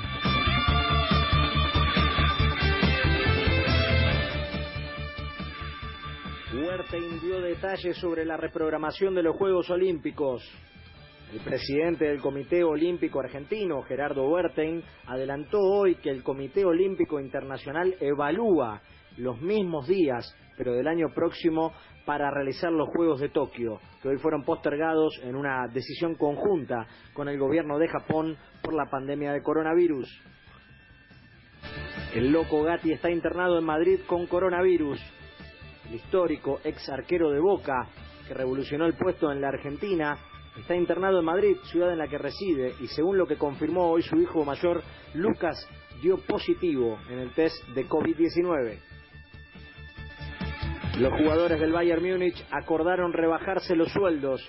Huerta 6.53 6.97
dio 7.21 7.39
detalles 7.39 7.97
sobre 7.97 8.25
la 8.25 8.35
reprogramación 8.35 9.15
de 9.15 9.23
los 9.23 9.37
Juegos 9.37 9.69
Olímpicos. 9.69 10.43
El 11.35 11.41
presidente 11.41 12.05
del 12.05 12.21
Comité 12.21 12.63
Olímpico 12.63 13.19
Argentino, 13.19 13.81
Gerardo 13.81 14.25
Huertein, 14.25 14.81
adelantó 15.05 15.59
hoy 15.59 15.95
que 15.95 16.09
el 16.09 16.23
Comité 16.23 16.63
Olímpico 16.63 17.19
Internacional 17.19 17.93
evalúa 17.99 18.81
los 19.17 19.41
mismos 19.41 19.85
días, 19.85 20.33
pero 20.55 20.71
del 20.71 20.87
año 20.87 21.07
próximo, 21.13 21.73
para 22.05 22.31
realizar 22.31 22.71
los 22.71 22.87
Juegos 22.87 23.19
de 23.19 23.27
Tokio, 23.27 23.81
que 24.01 24.07
hoy 24.07 24.17
fueron 24.17 24.45
postergados 24.45 25.19
en 25.23 25.35
una 25.35 25.67
decisión 25.67 26.15
conjunta 26.15 26.87
con 27.13 27.27
el 27.27 27.37
gobierno 27.37 27.79
de 27.79 27.89
Japón 27.89 28.37
por 28.63 28.73
la 28.73 28.89
pandemia 28.89 29.33
de 29.33 29.43
coronavirus. 29.43 30.07
El 32.13 32.31
loco 32.31 32.63
Gatti 32.63 32.93
está 32.93 33.11
internado 33.11 33.59
en 33.59 33.65
Madrid 33.65 33.99
con 34.07 34.25
coronavirus. 34.25 35.01
El 35.89 35.95
histórico 35.95 36.61
ex 36.63 36.87
arquero 36.87 37.29
de 37.29 37.41
Boca, 37.41 37.89
que 38.25 38.33
revolucionó 38.33 38.85
el 38.85 38.93
puesto 38.93 39.29
en 39.33 39.41
la 39.41 39.49
Argentina, 39.49 40.17
Está 40.57 40.75
internado 40.75 41.19
en 41.19 41.25
Madrid, 41.25 41.57
ciudad 41.65 41.91
en 41.91 41.97
la 41.97 42.07
que 42.07 42.17
reside, 42.17 42.73
y 42.79 42.87
según 42.87 43.17
lo 43.17 43.27
que 43.27 43.37
confirmó 43.37 43.89
hoy 43.89 44.01
su 44.01 44.15
hijo 44.17 44.45
mayor, 44.45 44.81
Lucas 45.13 45.67
dio 46.01 46.17
positivo 46.17 46.97
en 47.09 47.19
el 47.19 47.31
test 47.33 47.61
de 47.69 47.87
COVID-19. 47.87 48.79
Los 50.99 51.11
jugadores 51.11 51.59
del 51.59 51.73
Bayern 51.73 52.01
Múnich 52.01 52.41
acordaron 52.51 53.11
rebajarse 53.11 53.75
los 53.75 53.91
sueldos. 53.91 54.41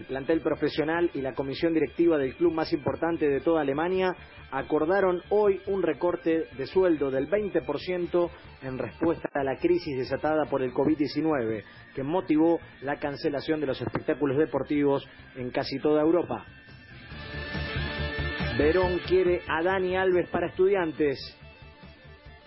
El 0.00 0.06
plantel 0.06 0.40
profesional 0.40 1.10
y 1.12 1.20
la 1.20 1.34
comisión 1.34 1.74
directiva 1.74 2.16
del 2.16 2.34
club 2.34 2.54
más 2.54 2.72
importante 2.72 3.28
de 3.28 3.42
toda 3.42 3.60
Alemania 3.60 4.16
acordaron 4.50 5.20
hoy 5.28 5.60
un 5.66 5.82
recorte 5.82 6.46
de 6.56 6.66
sueldo 6.66 7.10
del 7.10 7.28
20% 7.28 8.30
en 8.62 8.78
respuesta 8.78 9.28
a 9.34 9.44
la 9.44 9.58
crisis 9.58 9.98
desatada 9.98 10.46
por 10.46 10.62
el 10.62 10.72
COVID-19, 10.72 11.64
que 11.94 12.02
motivó 12.02 12.60
la 12.80 12.98
cancelación 12.98 13.60
de 13.60 13.66
los 13.66 13.78
espectáculos 13.78 14.38
deportivos 14.38 15.06
en 15.36 15.50
casi 15.50 15.78
toda 15.80 16.00
Europa. 16.00 16.46
Verón 18.56 19.00
quiere 19.06 19.42
a 19.48 19.62
Dani 19.62 19.98
Alves 19.98 20.30
para 20.30 20.46
estudiantes. 20.46 21.18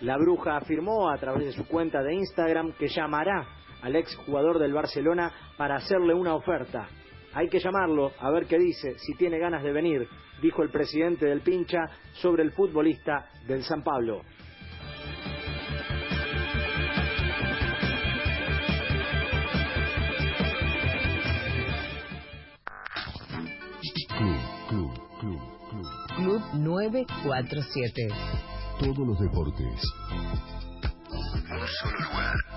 La 0.00 0.16
bruja 0.16 0.56
afirmó 0.56 1.08
a 1.08 1.18
través 1.18 1.44
de 1.44 1.52
su 1.52 1.68
cuenta 1.68 2.02
de 2.02 2.14
Instagram 2.14 2.72
que 2.72 2.88
llamará 2.88 3.46
al 3.80 3.94
ex 3.94 4.16
jugador 4.16 4.58
del 4.58 4.72
Barcelona 4.72 5.32
para 5.56 5.76
hacerle 5.76 6.14
una 6.14 6.34
oferta. 6.34 6.88
Hay 7.34 7.48
que 7.48 7.58
llamarlo 7.58 8.12
a 8.20 8.30
ver 8.30 8.46
qué 8.46 8.58
dice, 8.58 8.96
si 8.98 9.14
tiene 9.14 9.38
ganas 9.38 9.64
de 9.64 9.72
venir, 9.72 10.08
dijo 10.40 10.62
el 10.62 10.70
presidente 10.70 11.26
del 11.26 11.40
pincha 11.40 11.90
sobre 12.12 12.44
el 12.44 12.52
futbolista 12.52 13.28
del 13.48 13.64
San 13.64 13.82
Pablo. 13.82 14.22
Club, 24.16 24.38
club, 24.68 24.92
club, 25.18 25.40
club. 25.70 25.86
Club 26.16 26.42
947. 26.54 28.08
Todos 28.78 29.06
los 29.08 29.18
deportes. 29.18 29.82
Un 31.10 31.66
solo 31.66 31.98
lugar. 31.98 32.53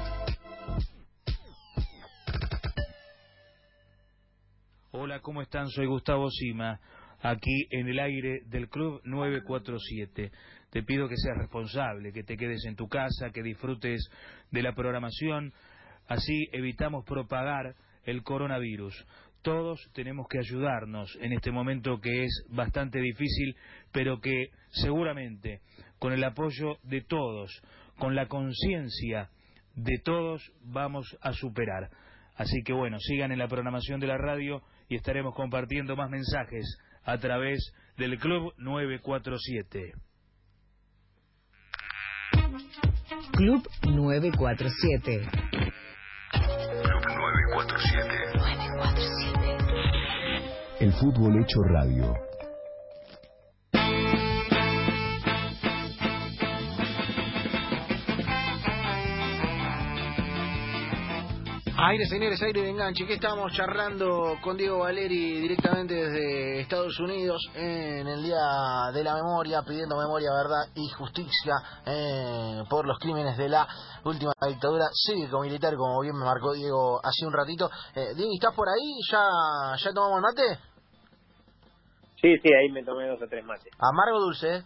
Hola, 5.00 5.20
¿cómo 5.20 5.44
están? 5.44 5.70
Soy 5.70 5.86
Gustavo 5.86 6.28
Sima, 6.32 6.80
aquí 7.22 7.68
en 7.70 7.88
el 7.88 8.00
aire 8.00 8.42
del 8.48 8.68
Club 8.68 9.00
947. 9.04 10.32
Te 10.72 10.82
pido 10.82 11.08
que 11.08 11.18
seas 11.18 11.38
responsable, 11.38 12.12
que 12.12 12.24
te 12.24 12.36
quedes 12.36 12.66
en 12.66 12.76
tu 12.76 12.88
casa, 12.88 13.30
que 13.30 13.44
disfrutes 13.44 14.10
de 14.50 14.64
la 14.64 14.74
programación, 14.74 15.54
así 16.08 16.50
evitamos 16.52 17.06
propagar 17.06 17.76
el 18.06 18.24
coronavirus. 18.24 19.06
Todos 19.44 19.80
tenemos 19.94 20.26
que 20.28 20.40
ayudarnos 20.40 21.16
en 21.22 21.32
este 21.32 21.52
momento 21.52 22.02
que 22.02 22.24
es 22.24 22.48
bastante 22.50 23.00
difícil, 23.00 23.56
pero 23.92 24.20
que 24.20 24.48
seguramente 24.70 25.62
con 26.00 26.12
el 26.12 26.24
apoyo 26.24 26.80
de 26.82 27.02
todos, 27.02 27.52
con 28.00 28.16
la 28.16 28.28
conciencia 28.28 29.30
de 29.76 30.00
todos, 30.00 30.42
vamos 30.64 31.06
a 31.22 31.34
superar. 31.34 31.92
Así 32.34 32.64
que 32.64 32.74
bueno, 32.74 32.98
sigan 33.00 33.32
en 33.32 33.38
la 33.38 33.48
programación 33.48 34.00
de 34.00 34.08
la 34.08 34.18
radio 34.18 34.64
y 34.90 34.96
estaremos 34.96 35.36
compartiendo 35.36 35.96
más 35.96 36.10
mensajes 36.10 36.78
a 37.04 37.18
través 37.18 37.74
del 37.98 38.18
Club 38.20 38.54
947. 38.58 39.94
Club 43.34 43.68
947. 43.84 45.30
Club 46.32 47.02
947. 47.06 48.32
947. 48.34 49.48
El 50.80 50.94
fútbol 50.94 51.42
hecho 51.42 51.64
radio. 51.64 52.27
Aire, 61.80 62.08
señores, 62.08 62.42
aire 62.42 62.64
de 62.64 62.70
enganche. 62.72 63.06
Que 63.06 63.14
estamos 63.14 63.54
charlando 63.54 64.40
con 64.42 64.58
Diego 64.58 64.80
Valeri 64.80 65.42
directamente 65.42 65.94
desde 65.94 66.62
Estados 66.62 67.00
Unidos 67.00 67.40
en 67.54 68.08
el 68.08 68.24
Día 68.24 68.90
de 68.92 69.04
la 69.04 69.14
Memoria, 69.14 69.62
pidiendo 69.62 69.96
memoria, 69.96 70.32
verdad 70.34 70.74
y 70.74 70.90
justicia 70.98 71.54
eh, 71.86 72.64
por 72.68 72.88
los 72.88 72.98
crímenes 72.98 73.38
de 73.38 73.50
la 73.50 73.68
última 74.04 74.32
dictadura 74.48 74.86
cívico-militar, 74.92 75.76
como 75.76 76.02
bien 76.02 76.16
me 76.18 76.26
marcó 76.26 76.54
Diego 76.54 77.00
hace 77.04 77.28
un 77.28 77.34
ratito. 77.34 77.70
Eh, 77.94 78.16
Diego, 78.16 78.32
¿estás 78.34 78.56
por 78.56 78.68
ahí? 78.70 78.98
¿Ya, 79.12 79.78
¿Ya 79.78 79.94
tomamos 79.94 80.20
mate? 80.20 80.58
Sí, 82.20 82.36
sí, 82.42 82.54
ahí 82.56 82.72
me 82.72 82.84
tomé 82.84 83.08
dos 83.08 83.22
o 83.22 83.28
tres 83.30 83.46
mates. 83.46 83.72
¿Amargo 83.78 84.20
dulce? 84.20 84.64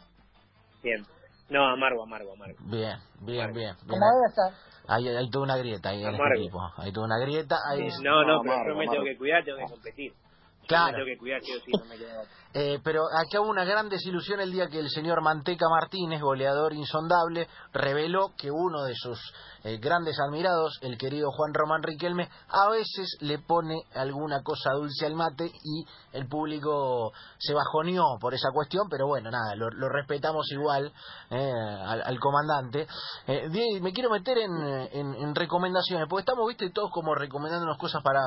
Bien. 0.82 1.06
No, 1.52 1.68
amargo, 1.68 2.04
amargo, 2.04 2.32
amargo. 2.32 2.56
Bien, 2.62 2.98
bien, 3.20 3.52
bien. 3.54 3.76
bien. 3.86 4.00
Ser. 4.34 4.54
Hay, 4.88 5.08
hay 5.08 5.30
toda 5.30 5.44
una 5.44 5.58
grieta 5.58 5.90
ahí 5.90 6.02
en 6.02 6.10
este 6.12 6.22
Amargo. 6.22 6.42
equipo. 6.42 6.60
Hay 6.78 6.92
toda 6.94 7.06
una 7.08 7.20
grieta. 7.20 7.58
No, 8.02 8.24
no, 8.24 8.36
No, 8.36 8.42
pero 8.42 8.54
amargo, 8.54 8.70
yo 8.72 8.76
me 8.78 8.84
amargo. 8.86 8.92
tengo 8.94 9.04
que 9.06 9.18
cuidar, 9.18 9.44
tengo 9.44 9.58
que 9.58 9.66
competir. 9.66 10.12
Yo 10.14 10.68
Claro. 10.68 10.86
Me 10.86 10.94
tengo 11.04 11.06
que 11.08 11.18
cuidar, 11.18 11.42
sí, 11.42 11.72
no 11.78 11.86
me 11.86 11.98
queda 11.98 12.22
otra. 12.22 12.32
Eh, 12.54 12.80
pero 12.84 13.04
acá 13.06 13.40
hubo 13.40 13.50
una 13.50 13.64
gran 13.64 13.88
desilusión 13.88 14.40
el 14.42 14.52
día 14.52 14.68
que 14.68 14.80
el 14.80 14.90
señor 14.90 15.22
Manteca 15.22 15.68
Martínez, 15.70 16.22
goleador 16.22 16.74
insondable, 16.74 17.48
reveló 17.72 18.32
que 18.38 18.52
uno 18.52 18.84
de 18.84 18.94
sus 18.96 19.20
eh, 19.64 19.78
grandes 19.78 20.18
admirados, 20.20 20.78
el 20.82 20.98
querido 20.98 21.32
Juan 21.32 21.54
Román 21.54 21.82
Riquelme, 21.84 22.30
a 22.50 22.70
veces 22.70 23.18
le 23.22 23.40
pone 23.40 23.84
alguna 23.96 24.44
cosa 24.44 24.72
dulce 24.74 25.06
al 25.06 25.16
mate 25.16 25.46
y 25.46 25.86
el 26.12 26.28
público 26.28 27.14
se 27.38 27.54
bajoneó 27.54 28.18
por 28.20 28.34
esa 28.34 28.50
cuestión, 28.52 28.88
pero 28.90 29.08
bueno, 29.08 29.32
nada, 29.32 29.56
lo, 29.56 29.70
lo 29.70 29.88
respetamos 29.88 30.52
igual 30.52 30.92
eh, 31.30 31.52
al, 31.86 32.02
al 32.02 32.20
comandante. 32.20 32.88
Eh, 33.28 33.80
me 33.80 33.94
quiero 33.94 34.10
meter 34.10 34.38
en 34.40 35.36
recomendaciones, 35.36 36.08
porque 36.10 36.22
estamos, 36.22 36.48
viste, 36.48 36.70
todos 36.72 36.92
como 36.92 37.16
recomendándonos 37.16 37.78
cosas 37.78 38.04
para, 38.04 38.22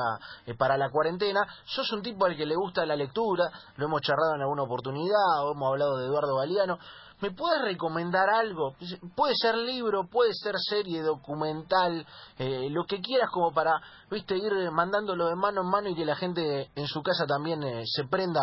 eh, 0.45 0.55
para 0.55 0.77
la 0.77 0.89
cuarentena. 0.89 1.41
Sos 1.65 1.91
un 1.91 2.01
tipo 2.01 2.25
al 2.25 2.35
que 2.35 2.45
le 2.45 2.55
gusta 2.55 2.85
la 2.85 2.95
lectura, 2.95 3.49
lo 3.77 3.85
hemos 3.85 4.01
charlado 4.01 4.14
en 4.35 4.41
alguna 4.41 4.63
oportunidad, 4.63 5.51
hemos 5.51 5.71
hablado 5.71 5.97
de 5.97 6.05
Eduardo 6.05 6.37
Galeano. 6.37 6.77
¿Me 7.21 7.31
puedes 7.31 7.61
recomendar 7.61 8.29
algo? 8.29 8.75
Puede 9.15 9.33
ser 9.35 9.55
libro, 9.55 10.07
puede 10.07 10.33
ser 10.33 10.55
serie, 10.57 11.01
documental, 11.01 12.05
eh, 12.37 12.67
lo 12.69 12.83
que 12.85 12.99
quieras 12.99 13.29
como 13.31 13.53
para, 13.53 13.79
viste, 14.11 14.35
ir 14.35 14.51
mandándolo 14.71 15.27
de 15.27 15.35
mano 15.35 15.61
en 15.61 15.67
mano 15.67 15.89
y 15.89 15.95
que 15.95 16.03
la 16.03 16.15
gente 16.15 16.69
en 16.75 16.87
su 16.87 17.01
casa 17.01 17.25
también 17.25 17.63
eh, 17.63 17.83
se 17.85 18.03
prenda 18.05 18.41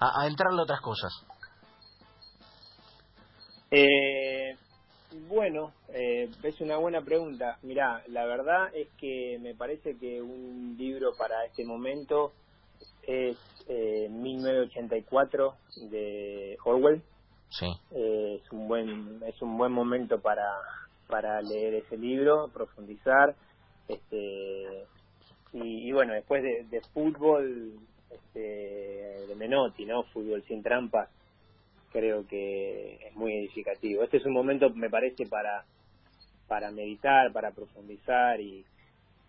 a, 0.00 0.22
a 0.22 0.26
entrarle 0.26 0.60
a 0.60 0.64
otras 0.64 0.80
cosas. 0.80 1.12
Eh, 3.70 4.56
bueno, 5.28 5.72
eh, 5.88 6.30
es 6.42 6.60
una 6.60 6.76
buena 6.76 7.02
pregunta. 7.02 7.58
Mirá, 7.62 8.02
la 8.08 8.24
verdad 8.24 8.74
es 8.74 8.88
que 8.98 9.38
me 9.40 9.54
parece 9.54 9.96
que 9.98 10.22
un 10.22 10.76
libro 10.78 11.12
para 11.18 11.44
este 11.44 11.64
momento 11.64 12.32
es 13.02 13.36
eh, 13.68 14.08
1984 14.10 15.54
de 15.90 16.56
Orwell. 16.64 17.02
Sí. 17.48 17.66
Eh, 17.92 18.40
es 18.42 18.52
un 18.52 18.68
buen 18.68 19.22
es 19.26 19.40
un 19.42 19.56
buen 19.56 19.72
momento 19.72 20.20
para 20.20 20.50
para 21.08 21.40
leer 21.42 21.74
ese 21.74 21.96
libro, 21.96 22.48
profundizar. 22.52 23.34
Este 23.88 24.86
y, 25.52 25.88
y 25.88 25.92
bueno, 25.92 26.14
después 26.14 26.42
de, 26.42 26.64
de 26.64 26.80
fútbol 26.92 27.74
este, 28.10 28.40
de 28.40 29.34
Menotti, 29.36 29.86
¿no? 29.86 30.02
Fútbol 30.04 30.42
sin 30.44 30.62
trampas 30.62 31.08
creo 31.94 32.26
que 32.26 32.94
es 33.06 33.14
muy 33.14 33.32
edificativo. 33.34 34.02
Este 34.02 34.16
es 34.16 34.26
un 34.26 34.32
momento, 34.32 34.68
me 34.70 34.90
parece, 34.90 35.26
para 35.26 35.64
para 36.48 36.70
meditar, 36.70 37.32
para 37.32 37.52
profundizar 37.52 38.40
y 38.40 38.64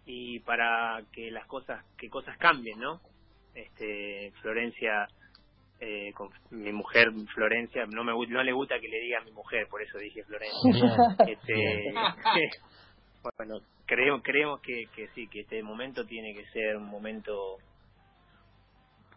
y 0.06 0.39
para 0.39 1.04
que 1.13 1.32
las 1.32 1.45
cosas 1.48 1.84
que 1.98 2.10
cosas 2.10 2.38
cambien, 2.38 2.80
¿no? 2.80 3.00
Este 3.56 4.32
Florencia 4.41 5.08
eh, 5.80 6.13
con 6.13 6.30
mi 6.52 6.72
mujer 6.72 7.10
Florencia 7.34 7.86
no 7.88 8.04
me 8.04 8.13
no 8.28 8.44
le 8.44 8.52
gusta 8.54 8.80
que 8.80 8.88
le 8.88 9.00
diga 9.00 9.20
a 9.20 9.24
mi 9.24 9.32
mujer, 9.32 9.68
por 9.70 9.82
eso 9.82 9.98
dije 9.98 10.24
Florencia. 10.24 11.15
Este, 11.28 11.94
bueno, 13.38 13.60
creemos 13.86 14.22
creemos 14.24 14.62
que, 14.62 14.86
que 14.96 15.08
sí, 15.10 15.28
que 15.28 15.41
este 15.41 15.63
momento 15.63 16.06
tiene 16.06 16.34
que 16.34 16.46
ser 16.48 16.78
un 16.78 16.88
momento 16.88 17.58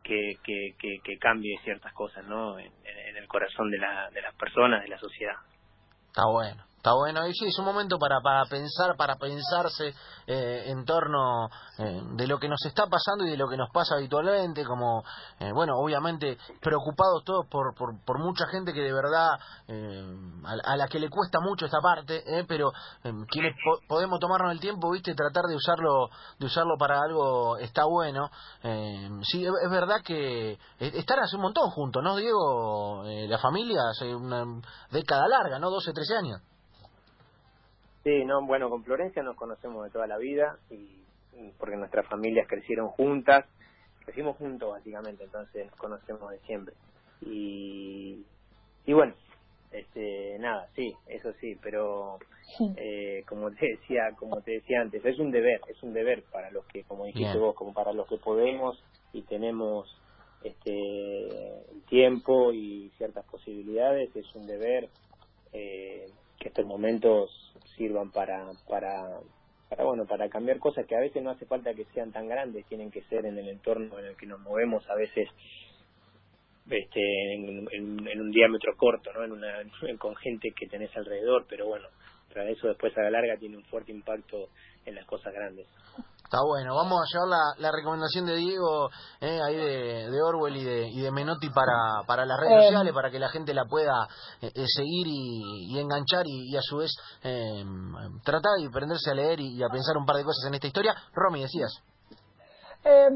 que, 0.02 0.36
que, 0.42 0.74
que, 0.78 1.00
que 1.04 1.18
cambie 1.18 1.58
ciertas 1.64 1.92
cosas, 1.92 2.24
¿no? 2.26 2.58
En, 2.58 2.72
en 2.84 3.16
el 3.16 3.28
corazón 3.28 3.70
de, 3.70 3.78
la, 3.78 4.08
de 4.10 4.22
las 4.22 4.34
personas, 4.34 4.82
de 4.82 4.88
la 4.88 4.98
sociedad. 4.98 5.36
Está 6.06 6.22
bueno, 6.32 6.64
está 6.78 6.92
bueno. 6.94 7.26
Y 7.26 7.34
sí, 7.34 7.46
es 7.46 7.58
un 7.58 7.64
momento 7.66 7.98
para, 7.98 8.20
para 8.20 8.44
pensar, 8.46 8.96
para 8.96 9.16
pensarse 9.16 9.94
eh, 10.26 10.64
en 10.66 10.84
torno 10.84 11.48
eh, 11.78 12.00
de 12.14 12.26
lo 12.26 12.38
que 12.38 12.48
nos 12.48 12.64
está 12.64 12.86
pasando 12.86 13.26
y 13.26 13.30
de 13.30 13.36
lo 13.36 13.48
que 13.48 13.56
nos 13.56 13.68
pasa 13.70 13.96
habitualmente, 13.96 14.64
como, 14.64 15.02
eh, 15.40 15.50
bueno, 15.52 15.74
obviamente 15.76 16.38
preocupados 16.60 17.22
todos 17.24 17.46
por, 17.50 17.74
por, 17.74 18.02
por 18.04 18.18
mucha 18.20 18.46
gente 18.46 18.72
que 18.72 18.80
de 18.80 18.92
verdad, 18.92 19.30
eh, 19.66 20.16
a, 20.64 20.76
la 20.76 20.86
que 20.88 20.98
le 20.98 21.10
cuesta 21.10 21.40
mucho 21.40 21.66
esta 21.66 21.80
parte, 21.80 22.22
pero 22.46 22.70
quienes 23.30 23.54
po- 23.64 23.80
podemos 23.88 24.18
tomarnos 24.20 24.52
el 24.52 24.60
tiempo, 24.60 24.90
viste, 24.90 25.14
tratar 25.14 25.44
de 25.48 25.56
usarlo, 25.56 26.08
de 26.38 26.46
usarlo 26.46 26.76
para 26.78 27.00
algo 27.02 27.56
está 27.58 27.84
bueno. 27.84 28.30
Sí, 29.22 29.44
es, 29.44 29.52
es 29.64 29.70
verdad 29.70 29.96
que 30.04 30.52
eh, 30.52 30.58
están 30.78 31.18
hace 31.18 31.36
un 31.36 31.42
montón 31.42 31.70
juntos, 31.70 32.02
¿no, 32.02 32.16
Diego? 32.16 33.02
La 33.04 33.38
familia 33.38 33.80
hace 33.90 34.14
una 34.14 34.44
década 34.90 35.26
larga, 35.28 35.58
¿no? 35.58 35.70
12, 35.70 35.92
13 35.92 36.16
años. 36.16 36.40
Sí, 38.08 38.24
no, 38.24 38.44
bueno, 38.46 38.70
con 38.70 38.84
Florencia 38.84 39.22
nos 39.22 39.36
conocemos 39.36 39.84
de 39.84 39.90
toda 39.90 40.06
la 40.06 40.16
vida 40.16 40.58
y 40.70 40.98
y 41.38 41.52
porque 41.58 41.76
nuestras 41.76 42.06
familias 42.06 42.46
crecieron 42.48 42.88
juntas, 42.88 43.46
crecimos 44.04 44.36
juntos 44.36 44.70
básicamente, 44.70 45.24
entonces 45.24 45.66
nos 45.66 45.76
conocemos 45.76 46.30
de 46.30 46.38
siempre. 46.40 46.74
Y, 47.20 48.24
y 48.84 48.92
bueno, 48.92 49.14
este, 49.70 50.38
nada, 50.38 50.68
sí, 50.74 50.94
eso 51.06 51.32
sí, 51.40 51.56
pero 51.62 52.18
eh, 52.76 53.24
como 53.28 53.50
te 53.50 53.66
decía, 53.66 54.10
como 54.18 54.40
te 54.40 54.52
decía 54.52 54.80
antes, 54.80 55.04
es 55.04 55.18
un 55.18 55.30
deber, 55.30 55.60
es 55.68 55.82
un 55.82 55.92
deber 55.92 56.24
para 56.32 56.50
los 56.50 56.64
que, 56.66 56.84
como 56.84 57.04
dijiste 57.04 57.32
Bien. 57.32 57.40
vos, 57.40 57.54
como 57.54 57.72
para 57.72 57.92
los 57.92 58.06
que 58.08 58.18
podemos 58.18 58.82
y 59.12 59.22
tenemos 59.22 59.88
este 60.42 61.64
tiempo 61.88 62.52
y 62.52 62.90
ciertas 62.96 63.24
posibilidades, 63.26 64.14
es 64.14 64.34
un 64.34 64.46
deber 64.46 64.88
eh, 65.52 66.06
estos 66.48 66.66
momentos 66.66 67.30
sirvan 67.76 68.10
para, 68.10 68.50
para, 68.68 69.20
para, 69.68 69.84
bueno, 69.84 70.04
para 70.06 70.28
cambiar 70.28 70.58
cosas 70.58 70.86
que 70.86 70.96
a 70.96 71.00
veces 71.00 71.22
no 71.22 71.30
hace 71.30 71.46
falta 71.46 71.74
que 71.74 71.84
sean 71.94 72.12
tan 72.12 72.28
grandes, 72.28 72.66
tienen 72.66 72.90
que 72.90 73.02
ser 73.02 73.24
en 73.26 73.38
el 73.38 73.48
entorno 73.48 73.98
en 73.98 74.06
el 74.06 74.16
que 74.16 74.26
nos 74.26 74.40
movemos, 74.40 74.88
a 74.90 74.94
veces 74.94 75.28
este, 76.70 77.34
en, 77.34 78.20
un 78.20 78.30
diámetro 78.30 78.76
corto, 78.76 79.12
¿no? 79.12 79.24
En 79.24 79.32
una, 79.32 79.62
con 79.98 80.14
gente 80.16 80.50
que 80.54 80.66
tenés 80.66 80.94
alrededor, 80.96 81.46
pero 81.48 81.66
bueno, 81.66 81.88
para 82.28 82.50
eso 82.50 82.68
después 82.68 82.96
a 82.98 83.02
la 83.02 83.10
larga 83.10 83.36
tiene 83.38 83.56
un 83.56 83.64
fuerte 83.64 83.92
impacto 83.92 84.48
en 84.88 84.94
las 84.96 85.06
cosas 85.06 85.32
grandes. 85.32 85.66
Está 86.24 86.42
bueno, 86.46 86.74
vamos 86.76 87.00
a 87.00 87.06
llevar 87.10 87.28
la, 87.28 87.54
la 87.58 87.72
recomendación 87.72 88.26
de 88.26 88.36
Diego 88.36 88.90
eh, 89.18 89.40
ahí 89.42 89.56
de, 89.56 90.10
de 90.10 90.22
Orwell 90.22 90.56
y 90.56 90.62
de, 90.64 90.88
y 90.88 91.00
de 91.00 91.10
Menotti 91.10 91.48
para, 91.48 92.02
para 92.06 92.26
las 92.26 92.38
redes 92.38 92.52
Eh. 92.52 92.66
sociales, 92.66 92.92
para 92.92 93.10
que 93.10 93.18
la 93.18 93.30
gente 93.30 93.54
la 93.54 93.64
pueda 93.64 94.06
eh, 94.42 94.52
eh, 94.54 94.64
seguir 94.66 95.06
y, 95.06 95.72
y 95.74 95.78
enganchar 95.78 96.24
y, 96.26 96.52
y 96.52 96.56
a 96.56 96.60
su 96.60 96.76
vez 96.76 96.92
eh, 97.24 97.64
tratar 98.24 98.58
y 98.60 98.68
prenderse 98.68 99.10
a 99.10 99.14
leer 99.14 99.40
y, 99.40 99.56
y 99.56 99.62
a 99.62 99.68
pensar 99.70 99.96
un 99.96 100.04
par 100.04 100.16
de 100.16 100.24
cosas 100.24 100.44
en 100.48 100.54
esta 100.54 100.66
historia. 100.66 100.94
Romy, 101.14 101.40
decías. 101.40 101.72
Eh, 102.84 103.08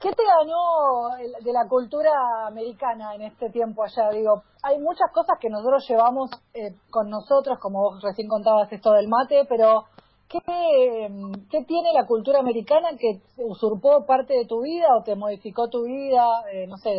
¿Qué 0.00 0.10
te 0.12 0.22
ganó 0.22 1.16
el- 1.18 1.42
de 1.44 1.52
la 1.52 1.66
cultura 1.66 2.10
americana 2.46 3.14
en 3.14 3.22
este 3.22 3.48
tiempo 3.48 3.84
allá? 3.84 4.10
Digo, 4.10 4.42
hay 4.62 4.78
muchas 4.78 5.10
cosas 5.14 5.38
que 5.40 5.48
nosotros 5.48 5.82
llevamos 5.88 6.30
eh, 6.52 6.76
con 6.90 7.08
nosotros, 7.08 7.58
como 7.58 7.80
vos 7.80 8.02
recién 8.02 8.28
contabas 8.28 8.70
esto 8.70 8.92
del 8.92 9.08
mate, 9.08 9.46
pero 9.48 9.84
¿qué, 10.34 11.06
eh, 11.06 11.08
¿qué 11.50 11.64
tiene 11.64 11.92
la 11.92 12.06
cultura 12.06 12.40
americana 12.40 12.88
que 12.98 13.20
usurpó 13.36 14.04
parte 14.06 14.34
de 14.34 14.46
tu 14.46 14.62
vida 14.62 14.86
o 14.98 15.02
te 15.04 15.14
modificó 15.14 15.68
tu 15.68 15.84
vida? 15.84 16.24
Eh, 16.52 16.66
no 16.66 16.76
sé, 16.76 16.90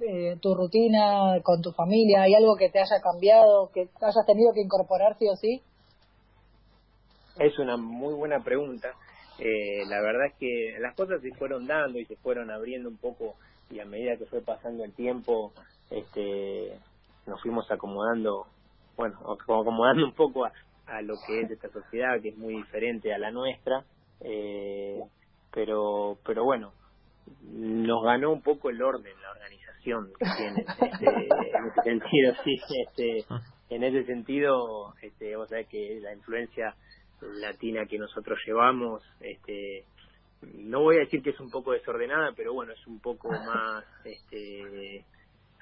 eh, 0.00 0.36
tu 0.40 0.54
rutina 0.54 1.40
con 1.42 1.62
tu 1.62 1.72
familia, 1.72 2.22
¿hay 2.22 2.34
algo 2.34 2.56
que 2.56 2.70
te 2.70 2.80
haya 2.80 3.00
cambiado, 3.02 3.70
que 3.72 3.88
hayas 4.00 4.26
tenido 4.26 4.52
que 4.52 4.62
incorporar 4.62 5.16
sí 5.18 5.28
o 5.28 5.36
sí? 5.36 5.62
Es 7.38 7.58
una 7.58 7.76
muy 7.76 8.14
buena 8.14 8.42
pregunta. 8.42 8.88
Eh, 9.38 9.84
la 9.86 10.00
verdad 10.00 10.26
es 10.26 10.34
que 10.38 10.76
las 10.80 10.94
cosas 10.94 11.20
se 11.20 11.30
fueron 11.34 11.66
dando 11.66 11.98
y 11.98 12.06
se 12.06 12.16
fueron 12.16 12.50
abriendo 12.50 12.88
un 12.88 12.96
poco 12.96 13.34
y 13.70 13.80
a 13.80 13.84
medida 13.84 14.16
que 14.16 14.26
fue 14.26 14.40
pasando 14.40 14.84
el 14.84 14.94
tiempo, 14.94 15.52
este, 15.90 16.78
nos 17.26 17.42
fuimos 17.42 17.70
acomodando, 17.70 18.46
bueno, 18.96 19.18
acomodando 19.32 20.06
un 20.06 20.14
poco 20.14 20.46
a, 20.46 20.52
a 20.86 21.02
lo 21.02 21.14
que 21.26 21.40
es 21.40 21.50
esta 21.50 21.68
sociedad 21.68 22.20
que 22.22 22.30
es 22.30 22.36
muy 22.36 22.54
diferente 22.54 23.12
a 23.12 23.18
la 23.18 23.30
nuestra, 23.30 23.84
eh, 24.20 25.00
pero, 25.52 26.18
pero 26.24 26.44
bueno, 26.44 26.72
nos 27.42 28.04
ganó 28.04 28.32
un 28.32 28.42
poco 28.42 28.70
el 28.70 28.82
orden, 28.82 29.14
la 29.20 29.30
organización 29.30 30.12
que 30.18 30.26
tiene, 30.36 30.64
este, 30.64 31.48
en 31.58 31.66
ese 31.66 31.82
sentido, 31.82 32.34
sí, 32.44 32.60
este, 32.86 33.24
en 33.70 33.84
ese 33.84 34.04
sentido, 34.04 34.94
este, 35.02 35.34
que 35.68 36.00
la 36.00 36.12
influencia 36.12 36.74
latina 37.20 37.86
que 37.86 37.98
nosotros 37.98 38.38
llevamos, 38.46 39.02
este, 39.20 39.84
no 40.42 40.82
voy 40.82 40.96
a 40.96 41.00
decir 41.00 41.22
que 41.22 41.30
es 41.30 41.40
un 41.40 41.50
poco 41.50 41.72
desordenada, 41.72 42.32
pero 42.36 42.52
bueno, 42.52 42.72
es 42.72 42.86
un 42.86 43.00
poco 43.00 43.30
más, 43.30 43.84
este, 44.04 45.04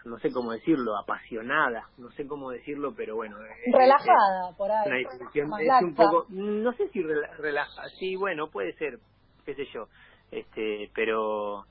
no 0.04 0.18
sé 0.18 0.30
cómo 0.30 0.52
decirlo, 0.52 0.96
apasionada, 0.96 1.88
no 1.98 2.10
sé 2.12 2.26
cómo 2.26 2.50
decirlo, 2.50 2.94
pero 2.94 3.16
bueno. 3.16 3.36
Relajada, 3.72 4.52
por 4.56 4.70
ahí. 4.70 4.86
Una 4.86 4.98
discusión, 4.98 5.50
es 5.60 5.82
un 5.82 5.94
poco, 5.94 6.26
no 6.28 6.72
sé 6.74 6.88
si 6.90 7.02
relaja, 7.02 7.88
sí, 7.98 8.16
bueno, 8.16 8.48
puede 8.48 8.74
ser, 8.74 8.98
qué 9.44 9.54
sé 9.54 9.64
yo, 9.72 9.88
este, 10.30 10.90
pero 10.94 11.64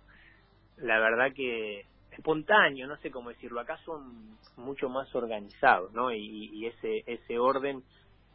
la 0.77 0.99
verdad 0.99 1.33
que 1.35 1.85
espontáneo, 2.11 2.87
no 2.87 2.97
sé 2.97 3.11
cómo 3.11 3.29
decirlo, 3.29 3.59
acá 3.59 3.77
son 3.85 4.37
mucho 4.57 4.89
más 4.89 5.13
organizados, 5.15 5.91
¿no? 5.93 6.11
Y, 6.11 6.49
y 6.53 6.67
ese 6.67 7.03
ese 7.07 7.39
orden, 7.39 7.83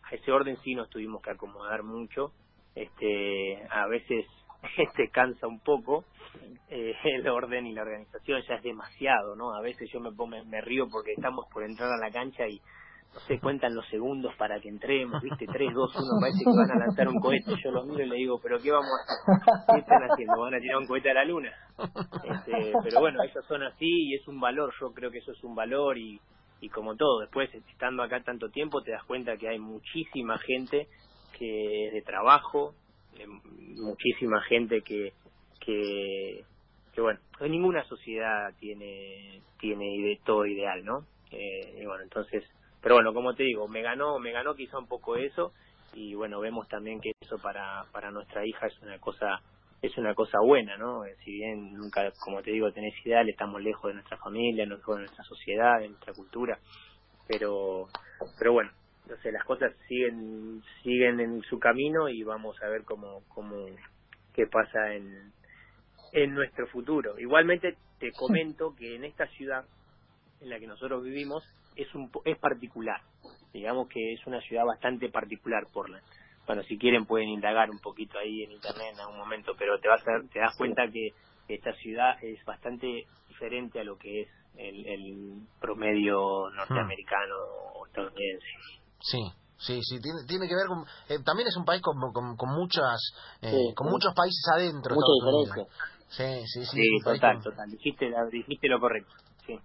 a 0.02 0.14
ese 0.14 0.32
orden 0.32 0.56
sí 0.58 0.74
nos 0.74 0.88
tuvimos 0.90 1.22
que 1.22 1.30
acomodar 1.30 1.82
mucho, 1.82 2.32
este, 2.74 3.66
a 3.70 3.87
veces 3.88 4.26
este 4.79 5.09
cansa 5.11 5.47
un 5.47 5.61
poco 5.61 6.05
eh, 6.68 6.94
el 7.05 7.29
orden 7.29 7.66
y 7.66 7.73
la 7.73 7.83
organización 7.83 8.42
ya 8.49 8.55
es 8.55 8.62
demasiado 8.62 9.37
no 9.37 9.55
a 9.55 9.61
veces 9.61 9.88
yo 9.92 10.01
me 10.01 10.12
pongo 10.12 10.37
me, 10.44 10.61
río 10.61 10.88
porque 10.90 11.12
estamos 11.12 11.47
por 11.53 11.64
entrar 11.64 11.90
a 11.92 11.97
la 11.97 12.11
cancha 12.11 12.47
y 12.47 12.61
no 13.14 13.21
sé 13.21 13.40
cuentan 13.40 13.75
los 13.75 13.88
segundos 13.88 14.35
para 14.37 14.61
que 14.61 14.68
entremos 14.68 15.23
viste 15.23 15.47
tres 15.47 15.73
dos 15.73 15.94
uno 15.97 16.21
parece 16.21 16.44
que 16.44 16.51
van 16.51 16.71
a 16.71 16.87
lanzar 16.87 17.09
un 17.09 17.21
cohete 17.21 17.55
yo 17.62 17.71
los 17.71 17.87
miro 17.87 18.05
y 18.05 18.09
le 18.09 18.16
digo 18.16 18.38
pero 18.42 18.59
qué 18.59 18.71
vamos 18.71 18.90
a 18.90 19.33
hacer 19.33 19.64
qué 19.75 19.81
están 19.81 20.03
haciendo 20.11 20.40
van 20.40 20.55
a 20.55 20.61
tirar 20.61 20.77
un 20.77 20.87
cohete 20.87 21.11
a 21.11 21.14
la 21.14 21.25
luna 21.25 21.53
este, 21.79 22.73
pero 22.85 23.01
bueno 23.01 23.23
ellos 23.23 23.44
son 23.47 23.62
así 23.62 23.87
y 23.87 24.14
es 24.14 24.29
un 24.29 24.38
valor 24.38 24.73
yo 24.79 24.92
creo 24.92 25.11
que 25.11 25.18
eso 25.18 25.33
es 25.33 25.42
un 25.42 25.55
valor 25.55 25.97
y 25.97 26.21
y 26.61 26.68
como 26.68 26.97
todo 26.97 27.21
después 27.21 27.49
estando 27.55 28.03
acá 28.03 28.23
tanto 28.23 28.51
tiempo 28.51 28.83
te 28.83 28.90
das 28.90 29.05
cuenta 29.05 29.37
que 29.37 29.49
hay 29.49 29.59
muchísima 29.59 30.37
gente 30.38 30.88
que 31.38 31.87
es 31.87 31.92
de 31.94 32.03
trabajo 32.03 32.75
muchísima 33.26 34.40
gente 34.42 34.83
que, 34.83 35.12
que, 35.61 36.44
bueno, 37.00 37.20
ninguna 37.40 37.85
sociedad 37.85 38.52
tiene, 38.59 39.40
tiene 39.61 40.18
todo 40.24 40.46
ideal, 40.46 40.85
¿no? 40.85 41.04
Eh, 41.31 41.81
y 41.83 41.87
bueno, 41.87 42.02
entonces, 42.02 42.44
pero 42.81 42.96
bueno, 42.96 43.12
como 43.12 43.35
te 43.35 43.44
digo, 43.44 43.68
me 43.68 43.83
ganó, 43.83 44.18
me 44.18 44.33
ganó 44.33 44.54
quizá 44.54 44.78
un 44.78 44.88
poco 44.88 45.16
eso 45.16 45.52
y 45.94 46.14
bueno, 46.14 46.40
vemos 46.40 46.68
también 46.68 47.00
que 47.00 47.12
eso 47.20 47.38
para, 47.38 47.85
para 47.92 48.11
nuestra 48.11 48.46
hija 48.46 48.66
es 48.66 48.81
una 48.83 48.98
cosa 48.98 49.40
es 49.81 49.96
una 49.96 50.14
cosa 50.14 50.38
buena, 50.40 50.76
¿no? 50.76 51.04
Eh, 51.04 51.16
si 51.24 51.33
bien 51.33 51.74
nunca, 51.74 52.11
como 52.18 52.42
te 52.42 52.50
digo, 52.50 52.72
tenés 52.72 52.94
ideal, 53.07 53.28
estamos 53.28 53.62
lejos 53.62 53.88
de 53.88 53.94
nuestra 53.94 54.16
familia, 54.16 54.66
lejos 54.66 54.96
de 54.96 55.02
nuestra 55.02 55.24
sociedad, 55.24 55.78
de 55.78 55.88
nuestra 55.88 56.12
cultura, 56.14 56.59
pero, 57.28 57.87
pero 58.38 58.52
bueno, 58.52 58.72
entonces 59.09 59.33
las 59.33 59.44
cosas 59.44 59.73
siguen 59.88 60.62
siguen 60.83 61.18
en 61.18 61.42
su 61.44 61.59
camino 61.59 62.11
y 62.11 62.23
vamos 62.25 62.62
a 62.62 62.68
ver 62.68 62.85
cómo 62.85 63.23
cómo 63.29 63.64
qué 64.35 64.47
pasa 64.47 64.94
en 64.94 65.33
en 66.12 66.35
nuestro 66.35 66.66
futuro. 66.66 67.18
Igualmente 67.18 67.77
te 67.99 68.12
comento 68.12 68.75
que 68.77 68.97
en 68.97 69.05
esta 69.05 69.27
ciudad 69.29 69.64
en 70.42 70.51
la 70.51 70.59
que 70.59 70.66
nosotros 70.66 71.03
vivimos 71.03 71.42
es 71.75 71.92
un 71.94 72.11
es 72.27 72.38
particular. 72.38 73.01
Digamos 73.55 73.88
que 73.88 74.12
es 74.12 74.27
una 74.27 74.42
ciudad 74.42 74.66
bastante 74.66 75.09
particular 75.09 75.64
Portland 75.73 76.05
bueno 76.47 76.62
si 76.62 76.79
quieren 76.79 77.05
pueden 77.05 77.29
indagar 77.29 77.71
un 77.71 77.79
poquito 77.79 78.18
ahí 78.18 78.42
en 78.42 78.53
internet 78.53 78.94
en 78.94 79.01
algún 79.01 79.18
momento 79.18 79.55
pero 79.59 79.79
te 79.81 79.88
vas 79.88 80.01
a, 80.09 80.27
te 80.33 80.38
das 80.38 80.57
cuenta 80.57 80.90
que 80.90 81.12
esta 81.47 81.75
ciudad 81.75 82.16
es 82.25 82.42
bastante 82.47 83.05
diferente 83.29 83.81
a 83.81 83.85
lo 83.85 83.99
que 83.99 84.23
es 84.23 84.29
el, 84.57 84.87
el 84.87 85.40
promedio 85.61 86.49
norteamericano 86.57 87.37
o 87.75 87.87
estadounidense 87.87 88.47
Sí, 89.00 89.20
sí, 89.58 89.80
sí, 89.82 90.00
tiene, 90.00 90.24
tiene 90.26 90.48
que 90.48 90.54
ver 90.54 90.66
con... 90.66 90.84
Eh, 91.08 91.22
también 91.24 91.48
es 91.48 91.56
un 91.56 91.64
país 91.64 91.82
con, 91.82 91.96
con, 92.12 92.37
con 92.37 92.50
muchas, 92.50 93.00
eh, 93.42 93.74
con 93.74 93.88
muchos 93.90 94.14
países 94.14 94.44
adentro. 94.52 94.94
Mucha 94.94 95.12
diferencia. 95.20 95.74
Sí, 96.08 96.46
sí, 96.46 96.64
sí. 96.64 96.76
Sí, 96.76 97.04
total, 97.04 97.42
total. 97.42 97.70
Dijiste, 97.70 98.06
dijiste 98.32 98.68
lo 98.68 98.80
correcto. 98.80 99.14
Sí. 99.46 99.58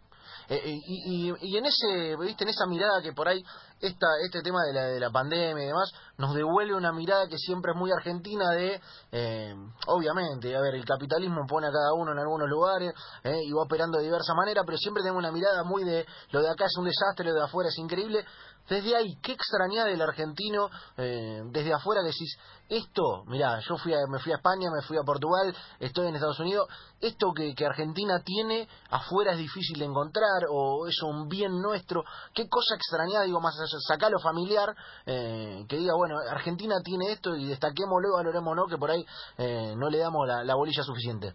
Eh, 0.50 0.62
y, 0.66 1.30
y, 1.30 1.34
y, 1.42 1.58
en 1.58 1.66
ese, 1.66 2.18
viste, 2.18 2.44
en 2.44 2.50
esa 2.50 2.66
mirada 2.68 3.02
que 3.02 3.14
por 3.14 3.30
ahí 3.30 3.42
esta, 3.80 4.08
este 4.26 4.42
tema 4.42 4.64
de 4.64 4.74
la, 4.74 4.86
de 4.88 5.00
la 5.00 5.10
pandemia 5.10 5.64
y 5.64 5.68
demás 5.68 5.90
nos 6.18 6.36
devuelve 6.36 6.76
una 6.76 6.92
mirada 6.92 7.28
que 7.30 7.38
siempre 7.38 7.72
es 7.72 7.78
muy 7.78 7.92
argentina 7.92 8.50
de, 8.52 8.82
eh, 9.12 9.56
obviamente, 9.88 10.54
a 10.56 10.62
ver, 10.62 10.76
el 10.76 10.86
capitalismo 10.86 11.46
pone 11.48 11.68
a 11.68 11.72
cada 11.72 11.94
uno 11.94 12.12
en 12.12 12.20
algunos 12.20 12.50
lugares 12.50 12.94
eh, 13.24 13.40
y 13.42 13.52
va 13.54 13.64
operando 13.64 13.98
de 13.98 14.04
diversa 14.04 14.34
manera, 14.34 14.64
pero 14.66 14.78
siempre 14.78 15.02
tenemos 15.02 15.20
una 15.20 15.32
mirada 15.32 15.64
muy 15.64 15.86
de 15.86 16.06
lo 16.32 16.42
de 16.42 16.50
acá 16.50 16.66
es 16.66 16.76
un 16.78 16.86
desastre, 16.86 17.26
lo 17.26 17.34
de 17.36 17.44
afuera 17.44 17.70
es 17.70 17.78
increíble, 17.78 18.26
desde 18.70 18.96
ahí, 18.96 19.18
¿qué 19.22 19.34
extraña 19.34 19.86
del 19.86 20.02
argentino 20.02 20.70
eh, 20.98 21.42
desde 21.52 21.74
afuera 21.74 22.02
decís, 22.02 22.38
esto, 22.70 23.24
mirá, 23.26 23.60
yo 23.60 23.78
fui 23.78 23.94
me 24.10 24.20
fui 24.20 24.32
a 24.32 24.36
España, 24.36 24.70
me 24.74 24.82
fui 24.82 24.98
a 24.98 25.04
Portugal, 25.04 25.56
estoy 25.80 26.08
en 26.08 26.16
Estados 26.16 26.40
Unidos, 26.40 26.68
esto 27.02 27.34
que, 27.36 27.54
que 27.54 27.66
Argentina 27.66 28.22
tiene 28.24 28.68
afuera 28.90 29.34
es 29.34 29.38
difícil 29.38 29.80
de 29.80 29.86
encontrar 29.86 30.46
o 30.50 30.88
es 30.88 31.02
un 31.04 31.28
bien 31.28 31.62
nuestro, 31.62 32.04
¿qué 32.34 32.48
cosa 32.48 32.76
extraña, 32.76 33.22
digo, 33.24 33.42
más 33.42 33.56
allá, 33.60 33.78
sacalo 33.86 34.18
familiar, 34.20 34.74
eh, 35.06 35.66
que 35.68 35.78
diga, 35.78 35.94
bueno, 35.96 36.16
Argentina 36.30 36.76
tiene 36.84 37.12
esto 37.12 37.36
y 37.36 37.46
destaquémoslo, 37.46 38.14
valoremoslo, 38.14 38.68
que 38.68 38.78
por 38.78 38.92
ahí 38.92 39.06
eh, 39.38 39.76
no 39.78 39.90
le 39.90 39.98
damos 39.98 40.28
la, 40.28 40.44
la 40.44 40.56
bolilla 40.56 40.84
suficiente? 40.84 41.34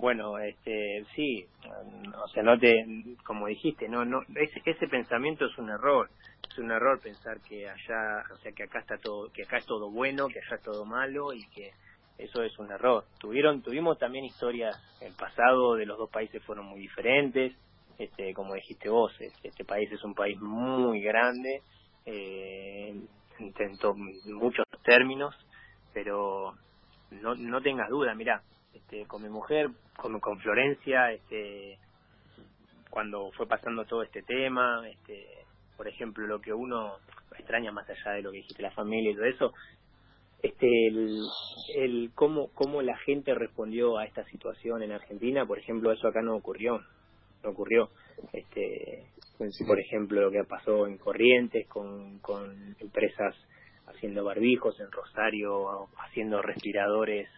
Bueno, 0.00 0.38
este, 0.38 1.04
sí, 1.14 1.46
o 2.24 2.28
sea, 2.28 2.42
no 2.42 2.58
te, 2.58 2.86
como 3.22 3.48
dijiste, 3.48 3.86
no, 3.86 4.06
no, 4.06 4.22
ese, 4.34 4.62
ese 4.64 4.88
pensamiento 4.88 5.44
es 5.44 5.58
un 5.58 5.68
error, 5.68 6.08
es 6.48 6.56
un 6.56 6.70
error 6.70 6.98
pensar 7.00 7.38
que 7.42 7.68
allá, 7.68 8.24
o 8.32 8.36
sea, 8.38 8.50
que 8.52 8.62
acá 8.62 8.78
está 8.78 8.96
todo, 8.96 9.30
que 9.30 9.42
acá 9.42 9.58
es 9.58 9.66
todo 9.66 9.90
bueno, 9.90 10.28
que 10.28 10.38
allá 10.38 10.56
es 10.56 10.62
todo 10.62 10.86
malo 10.86 11.34
y 11.34 11.46
que 11.50 11.72
eso 12.16 12.42
es 12.42 12.58
un 12.58 12.72
error. 12.72 13.04
Tuvieron, 13.18 13.60
tuvimos 13.60 13.98
también 13.98 14.24
historias, 14.24 14.74
el 15.02 15.12
pasado 15.12 15.74
de 15.74 15.84
los 15.84 15.98
dos 15.98 16.08
países 16.08 16.42
fueron 16.44 16.64
muy 16.64 16.80
diferentes, 16.80 17.52
este, 17.98 18.32
como 18.32 18.54
dijiste 18.54 18.88
vos, 18.88 19.12
este, 19.20 19.48
este 19.48 19.66
país 19.66 19.92
es 19.92 20.02
un 20.02 20.14
país 20.14 20.40
muy 20.40 21.02
grande, 21.02 21.60
eh, 22.06 22.94
en 23.38 24.34
muchos 24.34 24.64
términos, 24.82 25.34
pero 25.92 26.54
no, 27.10 27.34
no 27.34 27.60
tengas 27.60 27.90
duda, 27.90 28.14
mira, 28.14 28.42
este, 28.80 29.06
con 29.06 29.22
mi 29.22 29.28
mujer, 29.28 29.70
con, 29.96 30.18
con 30.20 30.38
Florencia, 30.40 31.12
este, 31.12 31.78
cuando 32.90 33.30
fue 33.32 33.46
pasando 33.46 33.84
todo 33.84 34.02
este 34.02 34.22
tema, 34.22 34.82
este, 34.88 35.26
por 35.76 35.88
ejemplo, 35.88 36.26
lo 36.26 36.40
que 36.40 36.52
uno 36.52 36.96
extraña 37.38 37.72
más 37.72 37.88
allá 37.88 38.12
de 38.12 38.22
lo 38.22 38.30
que 38.30 38.38
dijiste, 38.38 38.62
la 38.62 38.72
familia 38.72 39.12
y 39.12 39.14
todo 39.14 39.24
eso, 39.24 39.52
este, 40.42 40.88
el, 40.88 41.22
el 41.76 42.10
cómo, 42.14 42.48
cómo 42.54 42.82
la 42.82 42.96
gente 42.98 43.34
respondió 43.34 43.98
a 43.98 44.04
esta 44.04 44.24
situación 44.24 44.82
en 44.82 44.92
Argentina, 44.92 45.46
por 45.46 45.58
ejemplo, 45.58 45.92
eso 45.92 46.08
acá 46.08 46.22
no 46.22 46.34
ocurrió, 46.34 46.80
no 47.42 47.50
ocurrió. 47.50 47.90
Este, 48.32 49.06
por 49.66 49.78
ejemplo, 49.78 50.20
lo 50.20 50.30
que 50.30 50.44
pasó 50.44 50.86
en 50.86 50.98
Corrientes 50.98 51.66
con, 51.68 52.18
con 52.18 52.76
empresas 52.78 53.34
haciendo 53.86 54.24
barbijos, 54.24 54.78
en 54.80 54.90
Rosario 54.90 55.88
haciendo 55.98 56.42
respiradores 56.42 57.28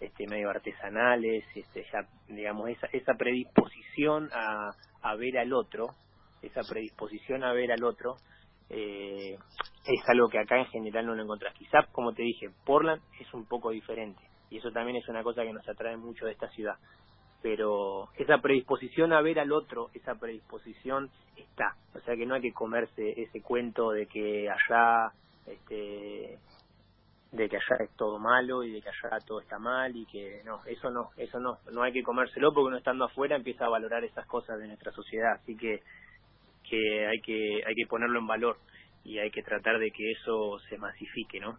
este, 0.00 0.26
medio 0.26 0.50
artesanales, 0.50 1.44
este, 1.54 1.84
ya, 1.92 2.06
digamos, 2.28 2.68
esa, 2.70 2.86
esa 2.92 3.14
predisposición 3.14 4.28
a, 4.32 4.70
a 5.02 5.16
ver 5.16 5.38
al 5.38 5.52
otro, 5.52 5.94
esa 6.42 6.60
predisposición 6.68 7.44
a 7.44 7.52
ver 7.52 7.72
al 7.72 7.84
otro, 7.84 8.16
eh, 8.70 9.36
es 9.86 10.08
algo 10.08 10.28
que 10.28 10.38
acá 10.38 10.58
en 10.58 10.66
general 10.66 11.06
no 11.06 11.14
lo 11.14 11.22
encontrás. 11.22 11.54
Quizás, 11.54 11.86
como 11.92 12.12
te 12.12 12.22
dije, 12.22 12.50
Portland 12.64 13.02
es 13.20 13.32
un 13.32 13.46
poco 13.46 13.70
diferente 13.70 14.20
y 14.50 14.58
eso 14.58 14.70
también 14.70 14.96
es 14.96 15.08
una 15.08 15.22
cosa 15.22 15.42
que 15.42 15.52
nos 15.52 15.66
atrae 15.68 15.96
mucho 15.96 16.26
de 16.26 16.32
esta 16.32 16.48
ciudad. 16.50 16.76
Pero 17.40 18.08
esa 18.16 18.38
predisposición 18.38 19.12
a 19.12 19.22
ver 19.22 19.38
al 19.38 19.52
otro, 19.52 19.90
esa 19.94 20.16
predisposición 20.16 21.10
está. 21.36 21.76
O 21.94 22.00
sea 22.00 22.16
que 22.16 22.26
no 22.26 22.34
hay 22.34 22.42
que 22.42 22.52
comerse 22.52 23.14
ese 23.16 23.40
cuento 23.40 23.92
de 23.92 24.06
que 24.06 24.48
allá 24.50 25.12
este, 25.46 26.38
de 27.32 27.48
que 27.48 27.56
allá 27.56 27.84
es 27.84 27.90
todo 27.96 28.18
malo 28.18 28.62
y 28.62 28.72
de 28.72 28.80
que 28.80 28.88
allá 28.88 29.18
todo 29.26 29.40
está 29.40 29.58
mal 29.58 29.94
y 29.94 30.06
que 30.06 30.42
no, 30.44 30.64
eso 30.64 30.90
no, 30.90 31.10
eso 31.16 31.38
no, 31.38 31.58
no 31.72 31.82
hay 31.82 31.92
que 31.92 32.02
comérselo 32.02 32.52
porque 32.52 32.68
uno 32.68 32.78
estando 32.78 33.04
afuera 33.04 33.36
empieza 33.36 33.66
a 33.66 33.68
valorar 33.68 34.02
esas 34.04 34.26
cosas 34.26 34.58
de 34.58 34.66
nuestra 34.66 34.92
sociedad, 34.92 35.32
así 35.34 35.56
que 35.56 35.82
que 36.68 37.06
hay 37.06 37.20
que 37.20 37.62
hay 37.66 37.74
que 37.74 37.86
ponerlo 37.88 38.18
en 38.18 38.26
valor 38.26 38.58
y 39.04 39.18
hay 39.18 39.30
que 39.30 39.42
tratar 39.42 39.78
de 39.78 39.90
que 39.90 40.12
eso 40.12 40.58
se 40.68 40.76
masifique, 40.76 41.40
¿no? 41.40 41.58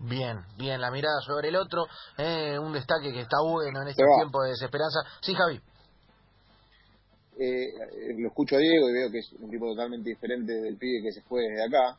Bien, 0.00 0.38
bien, 0.58 0.80
la 0.80 0.90
mirada 0.90 1.20
sobre 1.20 1.48
el 1.48 1.56
otro, 1.56 1.84
eh, 2.18 2.58
un 2.58 2.72
destaque 2.72 3.12
que 3.12 3.20
está 3.20 3.36
bueno 3.42 3.82
en 3.82 3.88
este 3.88 4.02
tiempo 4.18 4.42
de 4.42 4.50
desesperanza. 4.50 5.00
Sí, 5.20 5.34
Javi. 5.34 5.60
Eh, 7.38 8.18
lo 8.18 8.28
escucho 8.28 8.56
a 8.56 8.58
Diego 8.58 8.90
y 8.90 8.92
veo 8.92 9.10
que 9.10 9.18
es 9.18 9.32
un 9.38 9.50
tipo 9.50 9.66
totalmente 9.66 10.10
diferente 10.10 10.52
del 10.52 10.76
pibe 10.76 11.02
que 11.02 11.12
se 11.12 11.22
fue 11.22 11.42
de 11.42 11.62
acá. 11.62 11.98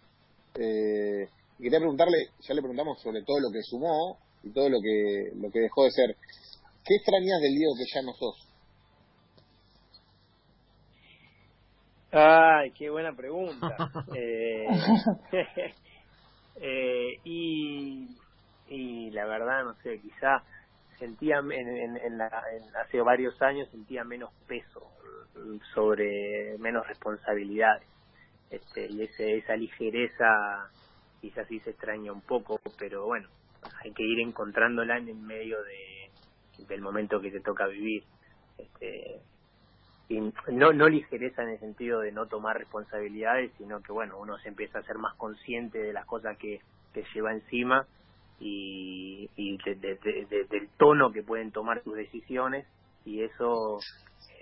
Eh, 0.56 1.29
y 1.59 1.63
quería 1.63 1.79
preguntarle, 1.79 2.29
ya 2.41 2.53
le 2.53 2.61
preguntamos 2.61 3.01
sobre 3.01 3.23
todo 3.23 3.39
lo 3.39 3.51
que 3.51 3.61
sumó 3.61 4.17
y 4.43 4.51
todo 4.51 4.69
lo 4.69 4.79
que, 4.81 5.31
lo 5.35 5.49
que 5.51 5.59
dejó 5.59 5.83
de 5.85 5.91
ser. 5.91 6.15
¿Qué 6.85 6.95
extrañas 6.95 7.41
del 7.41 7.55
Diego 7.55 7.73
que 7.75 7.85
ya 7.93 8.01
no 8.01 8.13
sos? 8.13 8.49
Ay, 12.11 12.71
qué 12.71 12.89
buena 12.89 13.15
pregunta. 13.15 13.67
eh, 14.15 14.67
eh, 16.61 17.19
y, 17.23 18.07
y 18.67 19.11
la 19.11 19.25
verdad, 19.25 19.63
no 19.63 19.73
sé, 19.81 19.99
quizá 19.99 20.43
sentía 20.99 21.37
en, 21.37 21.51
en, 21.51 21.97
en 21.97 22.17
la, 22.17 22.29
hace 22.81 23.01
varios 23.01 23.41
años 23.41 23.69
sentía 23.69 24.03
menos 24.03 24.31
peso 24.47 24.89
sobre 25.73 26.57
menos 26.59 26.87
responsabilidades 26.87 27.87
este, 28.49 28.87
y 28.91 29.01
ese, 29.01 29.37
esa 29.37 29.55
ligereza 29.55 30.69
quizás 31.23 31.47
sí 31.47 31.62
se 31.62 31.69
extraña 31.69 32.12
un 32.12 32.19
poco 32.19 32.59
pero 32.77 33.05
bueno 33.05 33.29
hay 33.81 33.93
que 33.93 34.03
ir 34.03 34.19
encontrándola 34.19 34.97
en 34.97 35.07
el 35.07 35.15
medio 35.15 35.57
de, 35.63 36.65
del 36.67 36.81
momento 36.81 37.21
que 37.21 37.31
te 37.31 37.39
toca 37.39 37.65
vivir. 37.65 38.03
Este, 38.57 39.21
y 40.09 40.19
no 40.51 40.73
no 40.73 40.89
ligereza 40.89 41.43
en 41.43 41.49
el 41.49 41.59
sentido 41.59 42.01
de 42.01 42.12
no 42.12 42.27
tomar 42.27 42.57
responsabilidades 42.57 43.53
sino 43.57 43.81
que 43.81 43.93
bueno 43.93 44.19
uno 44.19 44.38
se 44.39 44.49
empieza 44.49 44.79
a 44.79 44.83
ser 44.83 44.97
más 44.97 45.15
consciente 45.15 45.79
de 45.79 45.93
las 45.93 46.05
cosas 46.05 46.38
que, 46.38 46.59
que 46.93 47.05
lleva 47.13 47.31
encima 47.31 47.88
y, 48.41 49.29
y 49.38 49.57
del 49.63 50.69
tono 50.77 51.13
que 51.13 51.23
pueden 51.23 51.51
tomar 51.53 51.81
sus 51.83 51.95
decisiones 51.95 52.67
y 53.05 53.23
eso 53.23 53.79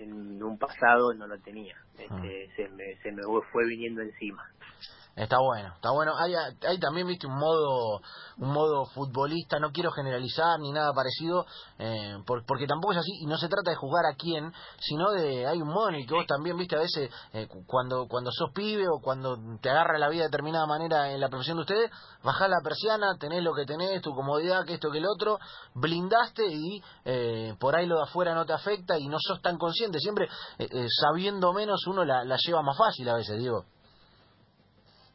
en 0.00 0.42
un 0.42 0.58
pasado 0.58 1.14
no 1.14 1.28
lo 1.28 1.38
tenía. 1.38 1.76
Este, 1.96 2.48
ah. 2.48 2.52
se, 2.56 2.68
me, 2.70 2.96
se 2.96 3.12
me 3.12 3.22
fue 3.52 3.66
viniendo 3.66 4.02
encima 4.02 4.44
Está 5.14 5.38
bueno, 5.40 5.72
está 5.74 5.90
bueno. 5.90 6.12
Hay, 6.16 6.34
hay 6.34 6.78
también, 6.78 7.06
viste, 7.06 7.26
un 7.26 7.38
modo 7.38 8.00
un 8.38 8.52
modo 8.52 8.86
futbolista, 8.86 9.58
no 9.58 9.70
quiero 9.72 9.90
generalizar 9.92 10.58
ni 10.58 10.72
nada 10.72 10.92
parecido, 10.92 11.46
eh, 11.78 12.16
porque 12.26 12.66
tampoco 12.66 12.92
es 12.92 12.98
así, 12.98 13.12
y 13.20 13.26
no 13.26 13.36
se 13.36 13.48
trata 13.48 13.70
de 13.70 13.76
jugar 13.76 14.06
a 14.06 14.14
quién, 14.14 14.52
sino 14.80 15.10
de, 15.10 15.46
hay 15.46 15.60
un 15.60 15.68
modo 15.68 15.90
en 15.90 15.96
el 15.96 16.06
que 16.06 16.14
vos 16.14 16.26
también, 16.26 16.56
viste, 16.56 16.76
a 16.76 16.80
veces, 16.80 17.10
eh, 17.32 17.48
cuando 17.66 18.06
cuando 18.08 18.30
sos 18.32 18.50
pibe 18.52 18.88
o 18.88 19.00
cuando 19.00 19.36
te 19.60 19.70
agarra 19.70 19.98
la 19.98 20.08
vida 20.08 20.22
de 20.22 20.28
determinada 20.28 20.66
manera 20.66 21.12
en 21.12 21.20
la 21.20 21.28
profesión 21.28 21.56
de 21.58 21.62
ustedes, 21.62 21.90
bajás 22.22 22.48
la 22.48 22.60
persiana, 22.62 23.16
tenés 23.18 23.42
lo 23.42 23.54
que 23.54 23.64
tenés, 23.64 24.02
tu 24.02 24.12
comodidad, 24.14 24.64
que 24.64 24.74
esto, 24.74 24.90
que 24.90 24.98
el 24.98 25.06
otro, 25.06 25.38
blindaste 25.74 26.46
y 26.46 26.82
eh, 27.04 27.54
por 27.58 27.76
ahí 27.76 27.86
lo 27.86 27.96
de 27.96 28.02
afuera 28.04 28.34
no 28.34 28.44
te 28.46 28.52
afecta 28.52 28.98
y 28.98 29.06
no 29.08 29.18
sos 29.20 29.40
tan 29.42 29.58
consciente, 29.58 29.98
siempre 29.98 30.28
sabiendo 30.88 31.52
menos 31.52 31.86
uno 31.86 32.04
la 32.04 32.36
lleva 32.44 32.62
más 32.62 32.76
fácil 32.76 33.08
a 33.08 33.14
veces, 33.14 33.38
digo. 33.38 33.64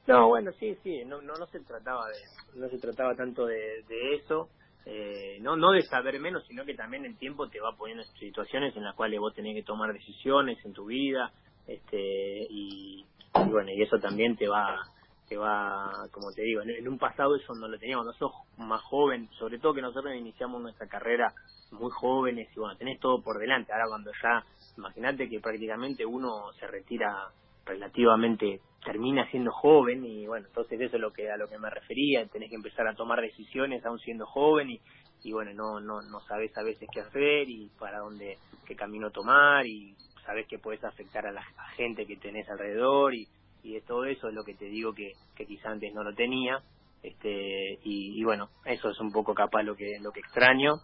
No, 0.07 0.29
bueno, 0.29 0.51
sí, 0.57 0.77
sí, 0.83 1.03
no, 1.05 1.21
no, 1.21 1.35
no 1.35 1.45
se 1.47 1.59
trataba 1.59 2.07
de, 2.07 2.15
no 2.55 2.69
se 2.69 2.79
trataba 2.79 3.13
tanto 3.13 3.45
de, 3.45 3.83
de 3.89 4.15
eso, 4.15 4.47
eh, 4.85 5.37
no, 5.41 5.57
no 5.57 5.71
de 5.71 5.81
saber 5.83 6.17
menos, 6.21 6.45
sino 6.47 6.63
que 6.63 6.75
también 6.75 7.03
el 7.03 7.17
tiempo 7.17 7.49
te 7.49 7.59
va 7.59 7.75
poniendo 7.75 8.03
en 8.03 8.09
situaciones 8.17 8.73
en 8.77 8.85
las 8.85 8.95
cuales 8.95 9.19
vos 9.19 9.33
tenés 9.33 9.53
que 9.53 9.63
tomar 9.63 9.91
decisiones 9.91 10.63
en 10.63 10.71
tu 10.71 10.85
vida, 10.85 11.33
este, 11.67 12.47
y, 12.49 13.05
bueno, 13.33 13.69
y 13.69 13.81
eso 13.81 13.99
también 13.99 14.37
te 14.37 14.47
va, 14.47 14.79
te 15.27 15.35
va, 15.35 15.91
como 16.09 16.31
te 16.31 16.41
digo, 16.41 16.61
en, 16.61 16.87
un 16.87 16.97
pasado 16.97 17.35
eso 17.35 17.53
no 17.53 17.67
lo 17.67 17.77
teníamos, 17.77 18.05
nosotros 18.05 18.31
más 18.57 18.81
joven, 18.83 19.27
sobre 19.37 19.59
todo 19.59 19.73
que 19.73 19.81
nosotros 19.81 20.15
iniciamos 20.15 20.61
nuestra 20.61 20.87
carrera 20.87 21.33
muy 21.71 21.91
jóvenes 21.91 22.47
y 22.55 22.59
bueno, 22.61 22.77
tenés 22.77 22.97
todo 23.01 23.21
por 23.21 23.39
delante, 23.39 23.73
ahora 23.73 23.89
cuando 23.89 24.11
ya, 24.23 24.41
imagínate 24.77 25.27
que 25.27 25.41
prácticamente 25.41 26.05
uno 26.05 26.53
se 26.53 26.65
retira 26.65 27.27
relativamente 27.67 28.61
termina 28.83 29.29
siendo 29.29 29.51
joven 29.51 30.05
y 30.05 30.27
bueno 30.27 30.47
entonces 30.47 30.79
eso 30.79 30.95
es 30.95 31.01
lo 31.01 31.11
que 31.11 31.29
a 31.29 31.37
lo 31.37 31.49
que 31.49 31.57
me 31.57 31.69
refería 31.69 32.25
tenés 32.27 32.49
que 32.49 32.55
empezar 32.55 32.87
a 32.87 32.95
tomar 32.95 33.21
decisiones 33.21 33.85
aún 33.85 33.99
siendo 33.99 34.25
joven 34.25 34.69
y, 34.69 34.79
y 35.23 35.33
bueno 35.33 35.51
no 35.53 35.79
no 35.79 36.01
no 36.01 36.19
sabes 36.21 36.57
a 36.57 36.63
veces 36.63 36.87
qué 36.93 37.01
hacer 37.01 37.49
y 37.49 37.69
para 37.79 37.99
dónde 37.99 38.37
qué 38.65 38.75
camino 38.75 39.11
tomar 39.11 39.65
y 39.65 39.93
sabes 40.25 40.47
que 40.47 40.59
puedes 40.59 40.83
afectar 40.83 41.25
a 41.25 41.31
la 41.31 41.43
gente 41.75 42.05
que 42.05 42.17
tenés 42.17 42.49
alrededor 42.49 43.13
y, 43.13 43.27
y 43.63 43.73
de 43.73 43.81
todo 43.81 44.05
eso 44.05 44.29
es 44.29 44.33
lo 44.33 44.43
que 44.43 44.53
te 44.53 44.65
digo 44.65 44.93
que, 44.93 45.11
que 45.35 45.45
quizá 45.45 45.69
antes 45.69 45.93
no 45.93 46.03
lo 46.03 46.13
tenía 46.13 46.61
este 47.03 47.79
y, 47.83 48.19
y 48.19 48.23
bueno 48.23 48.49
eso 48.65 48.89
es 48.89 48.99
un 48.99 49.11
poco 49.11 49.33
capaz 49.33 49.63
lo 49.63 49.75
que 49.75 49.99
lo 50.01 50.11
que 50.11 50.21
extraño 50.21 50.75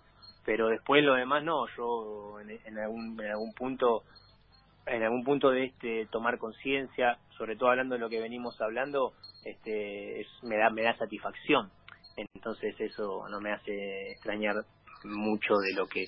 pero 0.46 0.68
después 0.68 1.04
lo 1.04 1.14
demás 1.14 1.44
no 1.44 1.68
yo 1.78 2.40
en, 2.42 2.50
en 2.50 2.80
algún 2.80 3.18
en 3.22 3.32
algún 3.32 3.54
punto 3.54 4.04
en 4.86 5.04
algún 5.04 5.24
punto 5.24 5.50
de 5.50 5.66
este 5.66 6.08
tomar 6.12 6.38
conciencia, 6.38 7.18
sobre 7.38 7.56
todo 7.56 7.70
hablando 7.70 7.96
de 7.96 8.02
lo 8.02 8.10
que 8.10 8.20
venimos 8.20 8.60
hablando, 8.62 9.14
este 9.46 10.26
me 10.44 10.58
da 10.58 10.70
me 10.70 10.84
da 10.84 10.98
satisfacción. 10.98 11.72
Entonces 12.16 12.76
eso 12.80 13.28
no 13.30 13.40
me 13.40 13.52
hace 13.54 14.12
extrañar 14.12 14.56
mucho 15.06 15.56
de 15.58 15.74
lo 15.74 15.88
que 15.88 16.06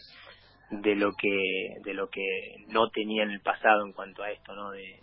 de 0.69 0.95
lo 0.95 1.11
que 1.13 1.79
de 1.83 1.93
lo 1.93 2.09
que 2.09 2.65
no 2.67 2.89
tenía 2.89 3.23
en 3.23 3.31
el 3.31 3.41
pasado 3.41 3.85
en 3.85 3.93
cuanto 3.93 4.23
a 4.23 4.31
esto, 4.31 4.53
¿no? 4.53 4.71
De, 4.71 5.01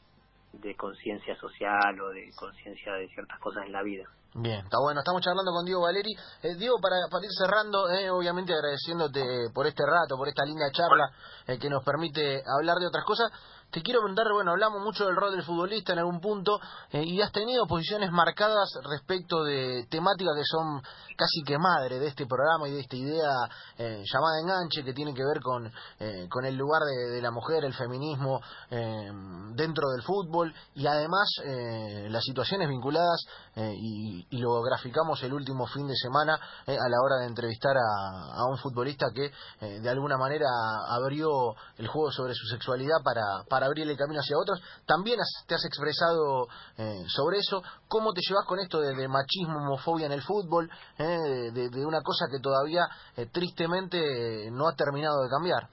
de 0.52 0.74
conciencia 0.76 1.34
social 1.36 2.00
o 2.00 2.10
de 2.10 2.30
conciencia 2.36 2.92
de 2.94 3.08
ciertas 3.08 3.38
cosas 3.40 3.64
en 3.66 3.72
la 3.72 3.82
vida. 3.82 4.04
Bien, 4.34 4.64
está 4.64 4.78
bueno. 4.80 5.00
Estamos 5.00 5.20
charlando 5.20 5.52
con 5.52 5.64
Diego 5.66 5.82
Valeri. 5.82 6.10
Eh, 6.42 6.54
Diego, 6.56 6.80
para, 6.80 6.96
para 7.10 7.24
ir 7.24 7.32
cerrando, 7.36 7.90
eh, 7.90 8.08
obviamente 8.08 8.54
agradeciéndote 8.54 9.20
por 9.52 9.66
este 9.66 9.84
rato, 9.84 10.16
por 10.16 10.26
esta 10.26 10.44
linda 10.44 10.70
charla 10.72 11.12
eh, 11.46 11.58
que 11.58 11.68
nos 11.68 11.84
permite 11.84 12.42
hablar 12.46 12.78
de 12.78 12.86
otras 12.86 13.04
cosas. 13.04 13.30
Te 13.72 13.80
quiero 13.80 14.00
preguntar, 14.00 14.30
bueno, 14.30 14.50
hablamos 14.50 14.82
mucho 14.82 15.06
del 15.06 15.16
rol 15.16 15.32
del 15.32 15.44
futbolista 15.44 15.94
en 15.94 16.00
algún 16.00 16.20
punto 16.20 16.60
eh, 16.90 17.02
y 17.06 17.22
has 17.22 17.32
tenido 17.32 17.64
posiciones 17.66 18.12
marcadas 18.12 18.68
respecto 18.84 19.42
de 19.44 19.86
temáticas 19.88 20.34
que 20.36 20.44
son 20.44 20.82
casi 21.16 21.42
que 21.42 21.56
madre 21.56 21.98
de 21.98 22.08
este 22.08 22.26
programa 22.26 22.68
y 22.68 22.72
de 22.72 22.80
esta 22.80 22.96
idea 22.96 23.30
eh, 23.78 24.04
llamada 24.04 24.40
enganche 24.42 24.84
que 24.84 24.92
tiene 24.92 25.14
que 25.14 25.24
ver 25.24 25.40
con, 25.40 25.72
eh, 26.00 26.28
con 26.28 26.44
el 26.44 26.54
lugar 26.54 26.82
de, 26.82 27.22
la 27.22 27.30
mujer, 27.30 27.64
el 27.64 27.72
feminismo 27.72 28.42
dentro 28.68 29.88
del 29.90 30.02
fútbol 30.02 30.52
y 30.74 30.86
además 30.86 31.28
las 32.08 32.24
situaciones 32.24 32.68
vinculadas 32.68 33.24
y, 33.54 34.26
y, 34.28 34.38
lo 34.38 34.60
graficamos 34.62 35.22
el 35.22 35.32
último 35.32 35.66
fin 35.66 35.86
de 35.86 35.94
semana 35.94 36.34
a 36.34 36.88
la 36.88 37.00
hora 37.04 37.20
de 37.20 37.26
entrevistar 37.26 37.76
a, 37.76 38.42
a 38.42 38.46
un 38.50 38.58
futbolista 38.58 39.06
que 39.14 39.30
de 39.80 39.88
alguna 39.88 40.16
manera 40.16 40.46
abrió 40.88 41.54
el 41.76 41.86
juego 41.86 42.10
sobre 42.10 42.34
su 42.34 42.46
sexualidad 42.48 42.96
para, 43.04 43.44
para 43.48 43.61
para 43.62 43.68
abrirle 43.68 43.96
camino 43.96 44.20
hacia 44.20 44.36
otros. 44.36 44.60
También 44.86 45.18
te 45.46 45.54
has 45.54 45.64
expresado 45.64 46.48
eh, 46.76 47.04
sobre 47.06 47.38
eso. 47.38 47.62
¿Cómo 47.86 48.12
te 48.12 48.20
llevas 48.26 48.44
con 48.44 48.58
esto 48.58 48.80
de, 48.80 49.06
machismo, 49.06 49.58
homofobia 49.58 50.06
en 50.06 50.12
el 50.12 50.22
fútbol? 50.22 50.68
Eh, 50.98 51.52
de, 51.52 51.86
una 51.86 52.02
cosa 52.02 52.26
que 52.30 52.40
todavía 52.40 52.88
eh, 53.16 53.26
tristemente 53.30 54.50
no 54.50 54.66
ha 54.66 54.74
terminado 54.74 55.22
de 55.22 55.28
cambiar. 55.30 55.68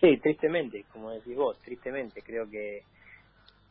Sí, 0.00 0.18
tristemente, 0.20 0.84
como 0.92 1.10
decís 1.10 1.34
vos, 1.34 1.56
tristemente. 1.64 2.20
Creo 2.20 2.48
que 2.50 2.82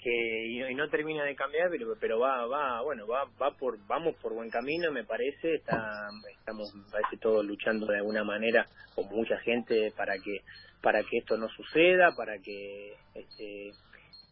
que 0.08 0.48
y, 0.48 0.76
no 0.76 0.88
termina 0.90 1.26
de 1.26 1.36
cambiar 1.36 1.70
pero 1.70 1.96
pero 2.00 2.20
va 2.20 2.46
va 2.46 2.82
bueno 2.82 3.06
va 3.08 3.26
va 3.42 3.52
por 3.58 3.78
vamos 3.88 4.16
por 4.22 4.34
buen 4.34 4.50
camino 4.50 4.90
me 4.90 5.04
parece 5.04 5.56
está 5.56 6.08
estamos 6.32 6.74
parece 6.90 7.18
todos 7.18 7.46
luchando 7.46 7.88
de 7.88 7.98
alguna 7.98 8.24
manera 8.24 8.66
con 8.96 9.08
mucha 9.10 9.38
gente 9.40 9.92
para 9.98 10.14
que 10.20 10.44
para 10.82 11.04
que 11.04 11.18
esto 11.18 11.36
no 11.38 11.50
suceda 11.50 12.16
para 12.16 12.38
que 12.40 12.94
este, 13.16 13.72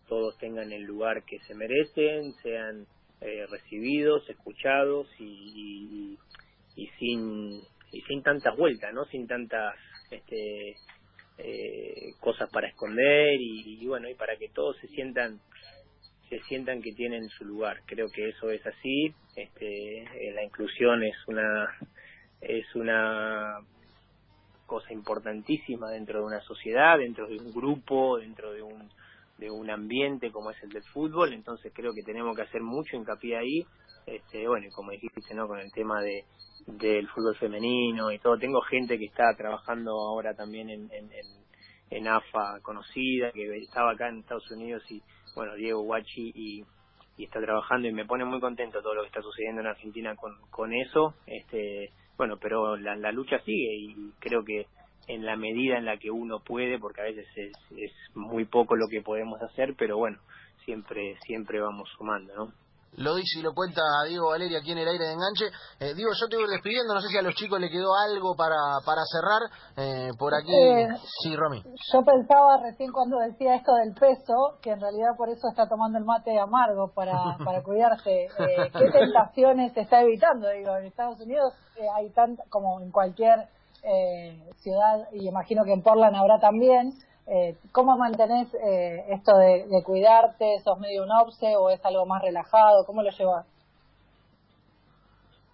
todos 0.08 0.38
tengan 0.38 0.72
el 0.72 0.84
lugar 0.84 1.24
que 1.26 1.40
se 1.40 1.54
merecen 1.56 2.32
sean 2.42 2.86
eh, 3.20 3.46
recibidos 3.50 4.30
escuchados 4.30 5.08
y, 5.20 6.18
y, 6.78 6.88
sin 7.00 7.62
y 7.92 8.02
sin 8.08 8.24
tantas 8.24 8.56
vueltas 8.56 8.94
no 8.94 9.04
sin 9.06 9.28
tantas 9.28 9.76
este 10.10 10.76
eh, 11.38 12.14
cosas 12.20 12.50
para 12.50 12.68
esconder 12.68 13.36
y, 13.40 13.86
bueno 13.86 14.10
y 14.10 14.16
para 14.16 14.38
que 14.38 14.50
todos 14.50 14.78
se 14.78 14.88
sientan 14.88 15.40
se 16.30 16.40
sientan 16.44 16.82
que 16.82 16.92
tienen 16.94 17.30
su 17.30 17.46
lugar. 17.46 17.82
Creo 17.86 18.10
que 18.10 18.30
eso 18.30 18.50
es 18.50 18.66
así. 18.66 19.14
Este, 19.36 20.02
eh, 20.02 20.34
la 20.34 20.44
inclusión 20.44 21.04
es 21.04 21.16
una 21.28 21.68
es 22.42 22.76
una 22.76 23.60
cosa 24.66 24.92
importantísima 24.92 25.92
dentro 25.92 26.20
de 26.20 26.26
una 26.26 26.42
sociedad, 26.42 26.98
dentro 26.98 27.28
de 27.28 27.38
un 27.38 27.54
grupo, 27.54 28.18
dentro 28.18 28.52
de 28.54 28.62
un 28.64 28.90
de 29.38 29.52
un 29.52 29.70
ambiente 29.70 30.32
como 30.32 30.52
es 30.52 30.64
el 30.64 30.70
del 30.70 30.84
fútbol. 30.84 31.34
Entonces 31.34 31.72
creo 31.76 31.94
que 31.94 32.04
tenemos 32.04 32.36
que 32.36 32.44
hacer 32.44 32.62
mucho 32.62 32.96
hincapié 32.96 33.38
ahí. 33.38 33.66
Este, 34.06 34.48
bueno, 34.48 34.68
y 34.68 34.72
como 34.72 34.92
dijiste, 34.92 35.34
¿no? 35.34 35.48
Con 35.48 35.60
el 35.60 35.72
tema 35.72 36.02
de 36.02 36.26
del 36.66 37.08
fútbol 37.10 37.36
femenino 37.36 38.12
y 38.12 38.20
todo. 38.20 38.38
Tengo 38.38 38.62
gente 38.62 38.98
que 38.98 39.06
está 39.06 39.36
trabajando 39.36 39.92
ahora 39.92 40.34
también 40.34 40.70
en, 40.70 40.90
en, 40.92 41.10
en 41.90 42.08
AFA 42.08 42.60
conocida, 42.62 43.32
que 43.32 43.58
estaba 43.58 43.92
acá 43.92 44.10
en 44.10 44.20
Estados 44.20 44.50
Unidos 44.52 44.84
y 44.90 45.02
bueno, 45.36 45.56
Diego 45.56 45.82
Guachi 45.82 46.32
y, 46.34 46.64
está 47.18 47.40
trabajando 47.40 47.88
y 47.88 47.94
me 47.94 48.06
pone 48.06 48.26
muy 48.26 48.42
contento 48.42 48.82
todo 48.82 48.94
lo 48.94 49.02
que 49.02 49.08
está 49.08 49.22
sucediendo 49.22 49.62
en 49.62 49.68
Argentina 49.68 50.16
con, 50.16 50.34
con 50.50 50.74
eso. 50.74 51.14
Este, 51.26 51.92
bueno, 52.18 52.38
pero 52.42 52.76
la, 52.76 52.96
la 52.96 53.12
lucha 53.12 53.40
sigue 53.40 53.74
y 53.74 54.12
creo 54.20 54.44
que 54.44 54.66
en 55.08 55.26
la 55.26 55.38
medida 55.38 55.78
en 55.78 55.86
la 55.86 55.98
que 55.98 56.12
uno 56.12 56.40
puede, 56.40 56.80
porque 56.80 57.02
a 57.02 57.06
veces 57.06 57.28
es, 57.36 57.54
es 57.78 57.92
muy 58.16 58.46
poco 58.46 58.76
lo 58.76 58.88
que 58.90 59.02
podemos 59.02 59.42
hacer, 59.44 59.76
pero 59.78 59.98
bueno, 59.98 60.18
siempre 60.66 61.16
siempre 61.26 61.60
vamos 61.62 61.88
sumando, 61.98 62.36
¿no? 62.36 62.65
Lo 62.98 63.16
dice 63.16 63.40
y 63.40 63.42
lo 63.42 63.54
cuenta 63.54 63.82
Diego 64.08 64.30
Valeria 64.30 64.60
aquí 64.60 64.72
en 64.72 64.80
el 64.80 64.88
aire 64.88 65.06
de 65.06 65.14
enganche. 65.14 65.46
Eh, 65.80 65.94
Diego, 65.96 66.12
yo 66.20 66.28
te 66.28 66.38
voy 66.38 66.50
despidiendo, 66.50 66.94
no 66.94 67.02
sé 67.02 67.08
si 67.10 67.18
a 67.18 67.22
los 67.22 67.36
chicos 67.36 67.60
le 67.60 67.70
quedó 67.70 67.96
algo 67.96 68.36
para, 68.36 68.56
para 68.86 69.02
cerrar. 69.06 69.42
Eh, 69.78 70.10
por 70.18 70.34
aquí, 70.34 70.54
Eh, 70.54 70.88
sí, 71.22 71.36
Romy. 71.36 71.62
Yo 71.92 72.02
pensaba 72.04 72.58
recién 72.62 72.92
cuando 72.92 73.20
decía 73.20 73.56
esto 73.56 73.74
del 73.76 73.94
peso, 73.94 74.58
que 74.62 74.72
en 74.72 74.82
realidad 74.82 75.16
por 75.18 75.30
eso 75.30 75.48
está 75.50 75.68
tomando 75.68 75.98
el 75.98 76.06
mate 76.06 76.38
amargo 76.40 76.92
para, 76.94 77.14
para 77.46 77.62
cuidarse. 77.64 78.26
Eh, 78.26 78.72
¿Qué 78.72 78.92
tentaciones 78.92 79.74
se 79.74 79.82
está 79.82 80.02
evitando? 80.02 80.50
Digo, 80.50 80.76
en 80.78 80.86
Estados 80.86 81.20
Unidos 81.20 81.54
eh, 81.76 81.88
hay 81.98 82.10
tanto, 82.12 82.44
como 82.50 82.80
en 82.82 82.92
cualquier 82.92 83.50
eh, 83.84 84.40
ciudad, 84.58 85.08
y 85.12 85.28
imagino 85.28 85.64
que 85.64 85.74
en 85.74 85.84
Portland 85.84 86.16
habrá 86.16 86.40
también. 86.40 86.92
Eh, 87.28 87.58
¿Cómo 87.72 87.98
mantenés 87.98 88.54
eh, 88.54 89.06
esto 89.10 89.36
de, 89.38 89.66
de 89.68 89.84
cuidarte? 89.84 90.60
¿Sos 90.64 90.80
medio 90.80 91.04
un 91.04 91.12
obse 91.12 91.56
o 91.58 91.70
es 91.70 91.84
algo 91.84 92.06
más 92.06 92.22
relajado? 92.22 92.86
¿Cómo 92.86 93.02
lo 93.02 93.10
llevas? 93.10 93.48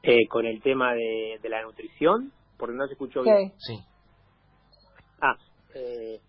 Eh, 0.04 0.28
con 0.28 0.46
el 0.46 0.62
tema 0.62 0.94
de, 0.94 1.40
de 1.42 1.50
la 1.50 1.62
nutrición, 1.62 2.32
porque 2.58 2.76
no 2.76 2.88
se 2.88 2.94
escuchó 2.94 3.22
bien. 3.24 3.54
Sí. 3.58 3.78
Sí. 3.78 3.84
Ah, 5.22 5.38
eh, 5.76 6.20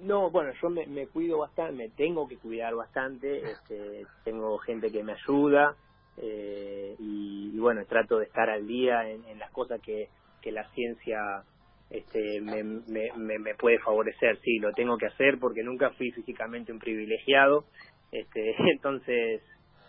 no, 0.00 0.30
bueno, 0.30 0.52
yo 0.60 0.70
me, 0.70 0.86
me 0.86 1.06
cuido 1.06 1.38
bastante, 1.38 1.72
me 1.74 1.88
tengo 1.90 2.26
que 2.26 2.38
cuidar 2.38 2.74
bastante, 2.74 3.50
este, 3.50 4.06
tengo 4.24 4.58
gente 4.58 4.90
que 4.90 5.02
me 5.04 5.12
ayuda 5.12 5.76
eh, 6.16 6.96
y, 6.98 7.50
y 7.54 7.58
bueno, 7.58 7.84
trato 7.86 8.18
de 8.18 8.24
estar 8.24 8.48
al 8.48 8.66
día 8.66 9.08
en, 9.08 9.24
en 9.26 9.38
las 9.38 9.50
cosas 9.50 9.80
que, 9.82 10.08
que 10.40 10.50
la 10.50 10.68
ciencia 10.70 11.44
este, 11.90 12.40
me, 12.40 12.62
me, 12.62 13.12
me, 13.16 13.38
me 13.38 13.54
puede 13.54 13.78
favorecer. 13.78 14.38
Sí, 14.40 14.58
lo 14.58 14.72
tengo 14.72 14.96
que 14.96 15.06
hacer 15.06 15.38
porque 15.40 15.62
nunca 15.62 15.90
fui 15.90 16.10
físicamente 16.12 16.72
un 16.72 16.78
privilegiado, 16.78 17.64
este, 18.12 18.54
entonces 18.72 19.42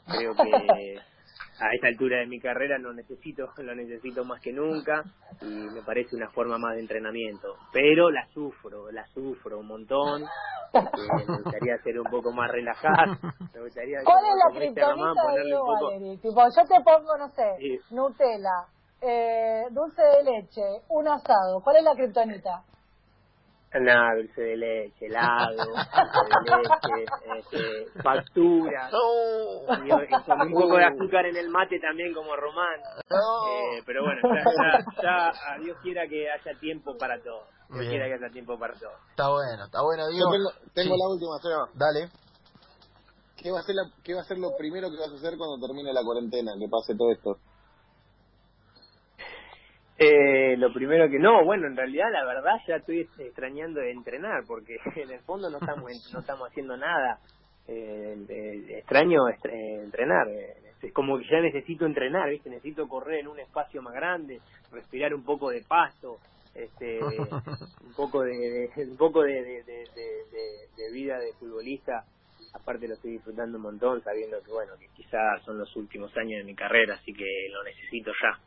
creo 0.08 0.34
que 0.36 1.00
a 1.62 1.74
esta 1.74 1.88
altura 1.88 2.20
de 2.20 2.28
mi 2.28 2.40
carrera 2.40 2.78
lo 2.78 2.94
necesito, 2.94 3.50
lo 3.58 3.76
necesito 3.76 4.24
más 4.24 4.42
que 4.42 4.54
nunca 4.54 5.04
y 5.42 5.46
me 5.46 5.82
parece 5.84 6.16
una 6.16 6.30
forma 6.30 6.58
más 6.58 6.76
de 6.76 6.82
entrenamiento. 6.82 7.56
Pero 7.72 8.10
la 8.12 8.26
sufro, 8.34 8.92
la 8.92 9.06
sufro 9.08 9.60
un 9.60 9.68
montón. 9.68 10.24
porque 10.72 11.02
me 11.28 11.38
gustaría 11.38 11.78
ser 11.84 12.00
un 12.00 12.10
poco 12.10 12.32
más 12.32 12.50
relajada. 12.52 13.18
Me 13.54 13.62
gustaría 13.62 14.00
¿Cuál 14.04 14.24
es 14.26 14.36
la 14.36 14.54
este 14.54 14.74
criptonita 14.74 15.34
de 15.36 15.44
Diego 15.44 15.66
poco. 15.66 15.90
Tipo, 16.22 16.44
yo 16.56 16.68
te 16.68 16.84
pongo, 16.84 17.18
no 17.18 17.30
sé, 17.30 17.56
Sí. 17.60 17.80
Nutella, 17.92 18.68
eh, 19.02 19.64
dulce 19.72 20.02
de 20.02 20.24
leche, 20.24 20.62
un 20.90 21.08
asado. 21.08 21.62
¿Cuál 21.64 21.78
es 21.78 21.84
la 21.84 21.94
criptonita? 21.96 22.64
Nada, 23.72 24.16
dulce 24.18 24.42
de 24.42 24.58
leche, 24.58 25.06
helado, 25.06 25.56
dulce 25.58 26.42
de 26.44 26.58
leche, 26.58 27.06
este, 27.38 28.02
factura. 28.02 28.90
Y, 29.86 29.88
y 29.88 30.24
con 30.26 30.42
un 30.42 30.54
poco 30.54 30.76
de 30.78 30.86
azúcar 30.86 31.28
en 31.28 31.38
el 31.38 31.50
mate 31.50 31.80
también 31.80 32.12
como 32.16 32.36
Román. 32.36 32.80
no. 33.10 33.48
Eh, 33.78 33.84
pero 33.86 34.04
bueno, 34.04 34.22
ya, 34.24 34.44
ya, 34.44 35.02
ya, 35.04 35.54
a 35.54 35.60
Dios 35.60 35.78
quiera 35.84 36.08
que 36.08 36.28
haya 36.32 36.60
tiempo 36.60 36.98
para 36.98 37.22
todo. 37.22 37.44
Dios 37.70 37.82
Bien. 37.82 37.92
quiera 37.92 38.06
que 38.08 38.14
haya 38.16 38.34
tiempo 38.34 38.58
para 38.58 38.74
todo. 38.74 38.90
Está 39.12 39.30
bueno, 39.30 39.66
está 39.66 39.82
bueno, 39.84 40.04
Yo 40.10 40.16
Diego. 40.16 40.32
tengo, 40.32 40.50
tengo 40.74 40.96
Sí. 40.96 41.00
la 41.00 41.08
última, 41.08 41.38
Seba. 41.40 41.70
Dale. 41.76 42.10
¿Qué 43.38 43.52
va, 43.52 43.60
a 43.60 43.64
ser 43.64 43.76
la, 43.76 43.84
¿Qué 44.04 44.14
va 44.16 44.22
a 44.22 44.26
ser 44.26 44.38
lo 44.40 44.50
primero 44.58 44.90
que 44.90 44.98
vas 44.98 45.12
a 45.12 45.16
hacer 45.16 45.38
cuando 45.38 45.66
termine 45.66 45.94
la 45.94 46.02
cuarentena, 46.04 46.52
que 46.60 46.68
pase 46.68 46.96
todo 46.98 47.12
esto? 47.12 47.38
Eh, 50.00 50.56
lo 50.58 50.72
primero 50.72 51.10
que 51.10 51.20
no, 51.20 51.44
bueno, 51.44 51.68
en 51.68 51.76
realidad 51.76 52.06
la 52.12 52.24
verdad 52.26 52.54
ya 52.68 52.78
estoy 52.78 53.02
extrañando 53.18 53.82
de 53.82 53.92
entrenar 53.92 54.46
porque 54.48 54.78
en 54.96 55.12
el 55.12 55.20
fondo 55.22 55.50
no 55.50 55.58
estamos 55.58 55.92
no 56.14 56.20
estamos 56.22 56.50
haciendo 56.50 56.78
nada. 56.78 57.20
Eh, 57.68 58.16
eh, 58.30 58.78
extraño 58.80 59.28
entrenar, 59.28 60.28
eh, 60.30 60.56
es 60.82 60.94
como 60.94 61.20
que 61.20 61.26
ya 61.30 61.42
necesito 61.42 61.86
entrenar, 61.86 62.30
¿viste? 62.30 62.50
Necesito 62.50 62.88
correr 62.88 63.20
en 63.20 63.28
un 63.28 63.40
espacio 63.40 63.82
más 63.82 63.94
grande, 63.94 64.40
respirar 64.72 65.14
un 65.14 65.24
poco 65.24 65.50
de 65.52 65.64
pasto, 65.68 66.18
este 66.56 67.00
un 67.86 67.94
poco 67.96 68.22
de, 68.24 68.32
de- 68.76 68.86
un 68.90 68.98
poco 68.98 69.22
de- 69.24 69.44
de 70.78 70.92
vida 70.94 71.20
de 71.20 71.34
futbolista. 71.34 72.06
Aparte 72.54 72.88
lo 72.88 72.96
estoy 72.96 73.12
disfrutando 73.12 73.58
un 73.58 73.64
montón 73.64 74.02
sabiendo 74.04 74.38
que 74.44 74.52
bueno, 74.52 74.74
que 74.80 74.88
quizás 74.96 75.44
son 75.46 75.58
los 75.60 75.74
últimos 75.76 76.12
años 76.18 76.40
de 76.40 76.44
mi 76.44 76.56
carrera, 76.56 76.96
así 76.96 77.14
que 77.14 77.26
lo 77.52 77.64
necesito 77.64 78.12
ya. 78.22 78.40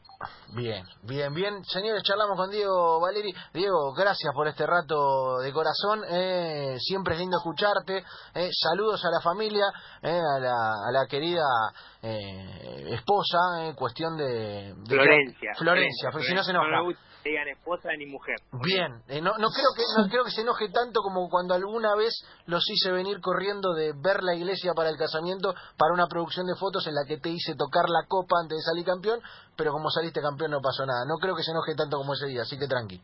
Bien, 0.54 0.84
bien, 1.02 1.34
bien. 1.34 1.64
Señores, 1.64 2.02
charlamos 2.04 2.36
con 2.36 2.50
Diego 2.50 3.00
Valeri. 3.00 3.32
Diego, 3.52 3.92
gracias 3.92 4.32
por 4.34 4.46
este 4.46 4.66
rato 4.66 5.38
de 5.38 5.52
corazón. 5.52 6.02
eh, 6.08 6.76
siempre 6.78 7.14
es 7.14 7.20
lindo 7.20 7.38
escucharte. 7.38 8.04
eh, 8.34 8.50
saludos 8.52 9.04
a 9.04 9.10
la 9.10 9.20
familia, 9.20 9.64
eh, 10.02 10.20
a, 10.20 10.38
la, 10.38 10.54
a 10.88 10.92
la 10.92 11.06
querida 11.08 11.42
eh, 12.02 12.94
esposa, 12.94 13.38
eh, 13.60 13.74
cuestión 13.74 14.16
de... 14.16 14.74
de- 14.76 14.84
Florencia. 14.86 15.50
Florencia, 15.58 16.10
porque 16.10 16.26
si 16.26 16.34
no 16.34 16.42
se 16.44 16.50
enoja. 16.50 16.66
Digan 17.30 17.48
esposa 17.48 17.88
ni 17.96 18.06
mujer. 18.06 18.36
Bien, 18.62 19.02
eh, 19.08 19.20
no, 19.20 19.32
no 19.38 19.48
creo 19.50 19.70
que 19.76 19.82
no 19.96 20.08
creo 20.08 20.24
que 20.24 20.30
se 20.30 20.40
enoje 20.42 20.68
tanto 20.70 21.00
como 21.02 21.28
cuando 21.28 21.54
alguna 21.54 21.94
vez 21.94 22.12
los 22.46 22.62
hice 22.70 22.90
venir 22.92 23.20
corriendo 23.20 23.72
de 23.74 23.92
ver 23.94 24.22
la 24.22 24.34
iglesia 24.34 24.72
para 24.74 24.88
el 24.90 24.96
casamiento 24.96 25.54
para 25.76 25.92
una 25.94 26.06
producción 26.06 26.46
de 26.46 26.56
fotos 26.56 26.86
en 26.86 26.94
la 26.94 27.04
que 27.06 27.18
te 27.18 27.28
hice 27.30 27.54
tocar 27.54 27.88
la 27.88 28.06
copa 28.08 28.36
antes 28.42 28.58
de 28.58 28.62
salir 28.62 28.84
campeón, 28.84 29.20
pero 29.56 29.72
como 29.72 29.90
saliste 29.90 30.20
campeón 30.20 30.50
no 30.52 30.60
pasó 30.60 30.84
nada. 30.86 31.04
No 31.06 31.16
creo 31.18 31.34
que 31.36 31.42
se 31.42 31.50
enoje 31.52 31.74
tanto 31.74 31.96
como 31.98 32.14
ese 32.14 32.26
día, 32.26 32.42
así 32.42 32.58
que 32.58 32.66
tranqui. 32.66 33.00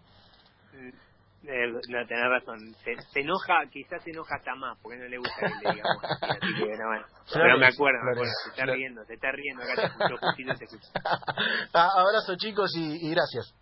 Eh, 1.50 1.66
no, 1.88 2.06
tenés 2.06 2.28
razón. 2.28 2.58
Se, 2.84 2.94
se 3.10 3.20
enoja, 3.20 3.54
quizás 3.72 4.02
se 4.02 4.10
enoja 4.10 4.34
hasta 4.36 4.54
más, 4.54 4.76
porque 4.82 4.98
no 4.98 5.06
le 5.06 5.16
gusta 5.16 5.34
que 5.38 5.66
le 5.68 5.72
digamos 5.74 6.04
así. 6.04 6.26
Así 6.26 6.54
que, 6.54 6.76
no, 6.76 6.86
bueno. 6.88 7.06
Pero 7.32 7.58
me 7.58 7.66
acuerdo, 7.68 7.98
me 8.04 8.10
acuerdo. 8.10 8.32
Se 8.44 8.50
está 8.50 8.64
riendo, 8.66 9.04
se 9.06 9.14
está 9.14 9.32
riendo. 9.32 9.62
Acá 9.62 9.74
te 9.76 9.86
escucho, 9.86 10.16
Justito 10.20 10.54
te 10.58 10.64
escucho. 10.64 10.88
Ah, 11.72 11.90
Abrazo 11.96 12.34
chicos 12.36 12.70
y- 12.76 13.06
y 13.06 13.10
gracias. 13.10 13.54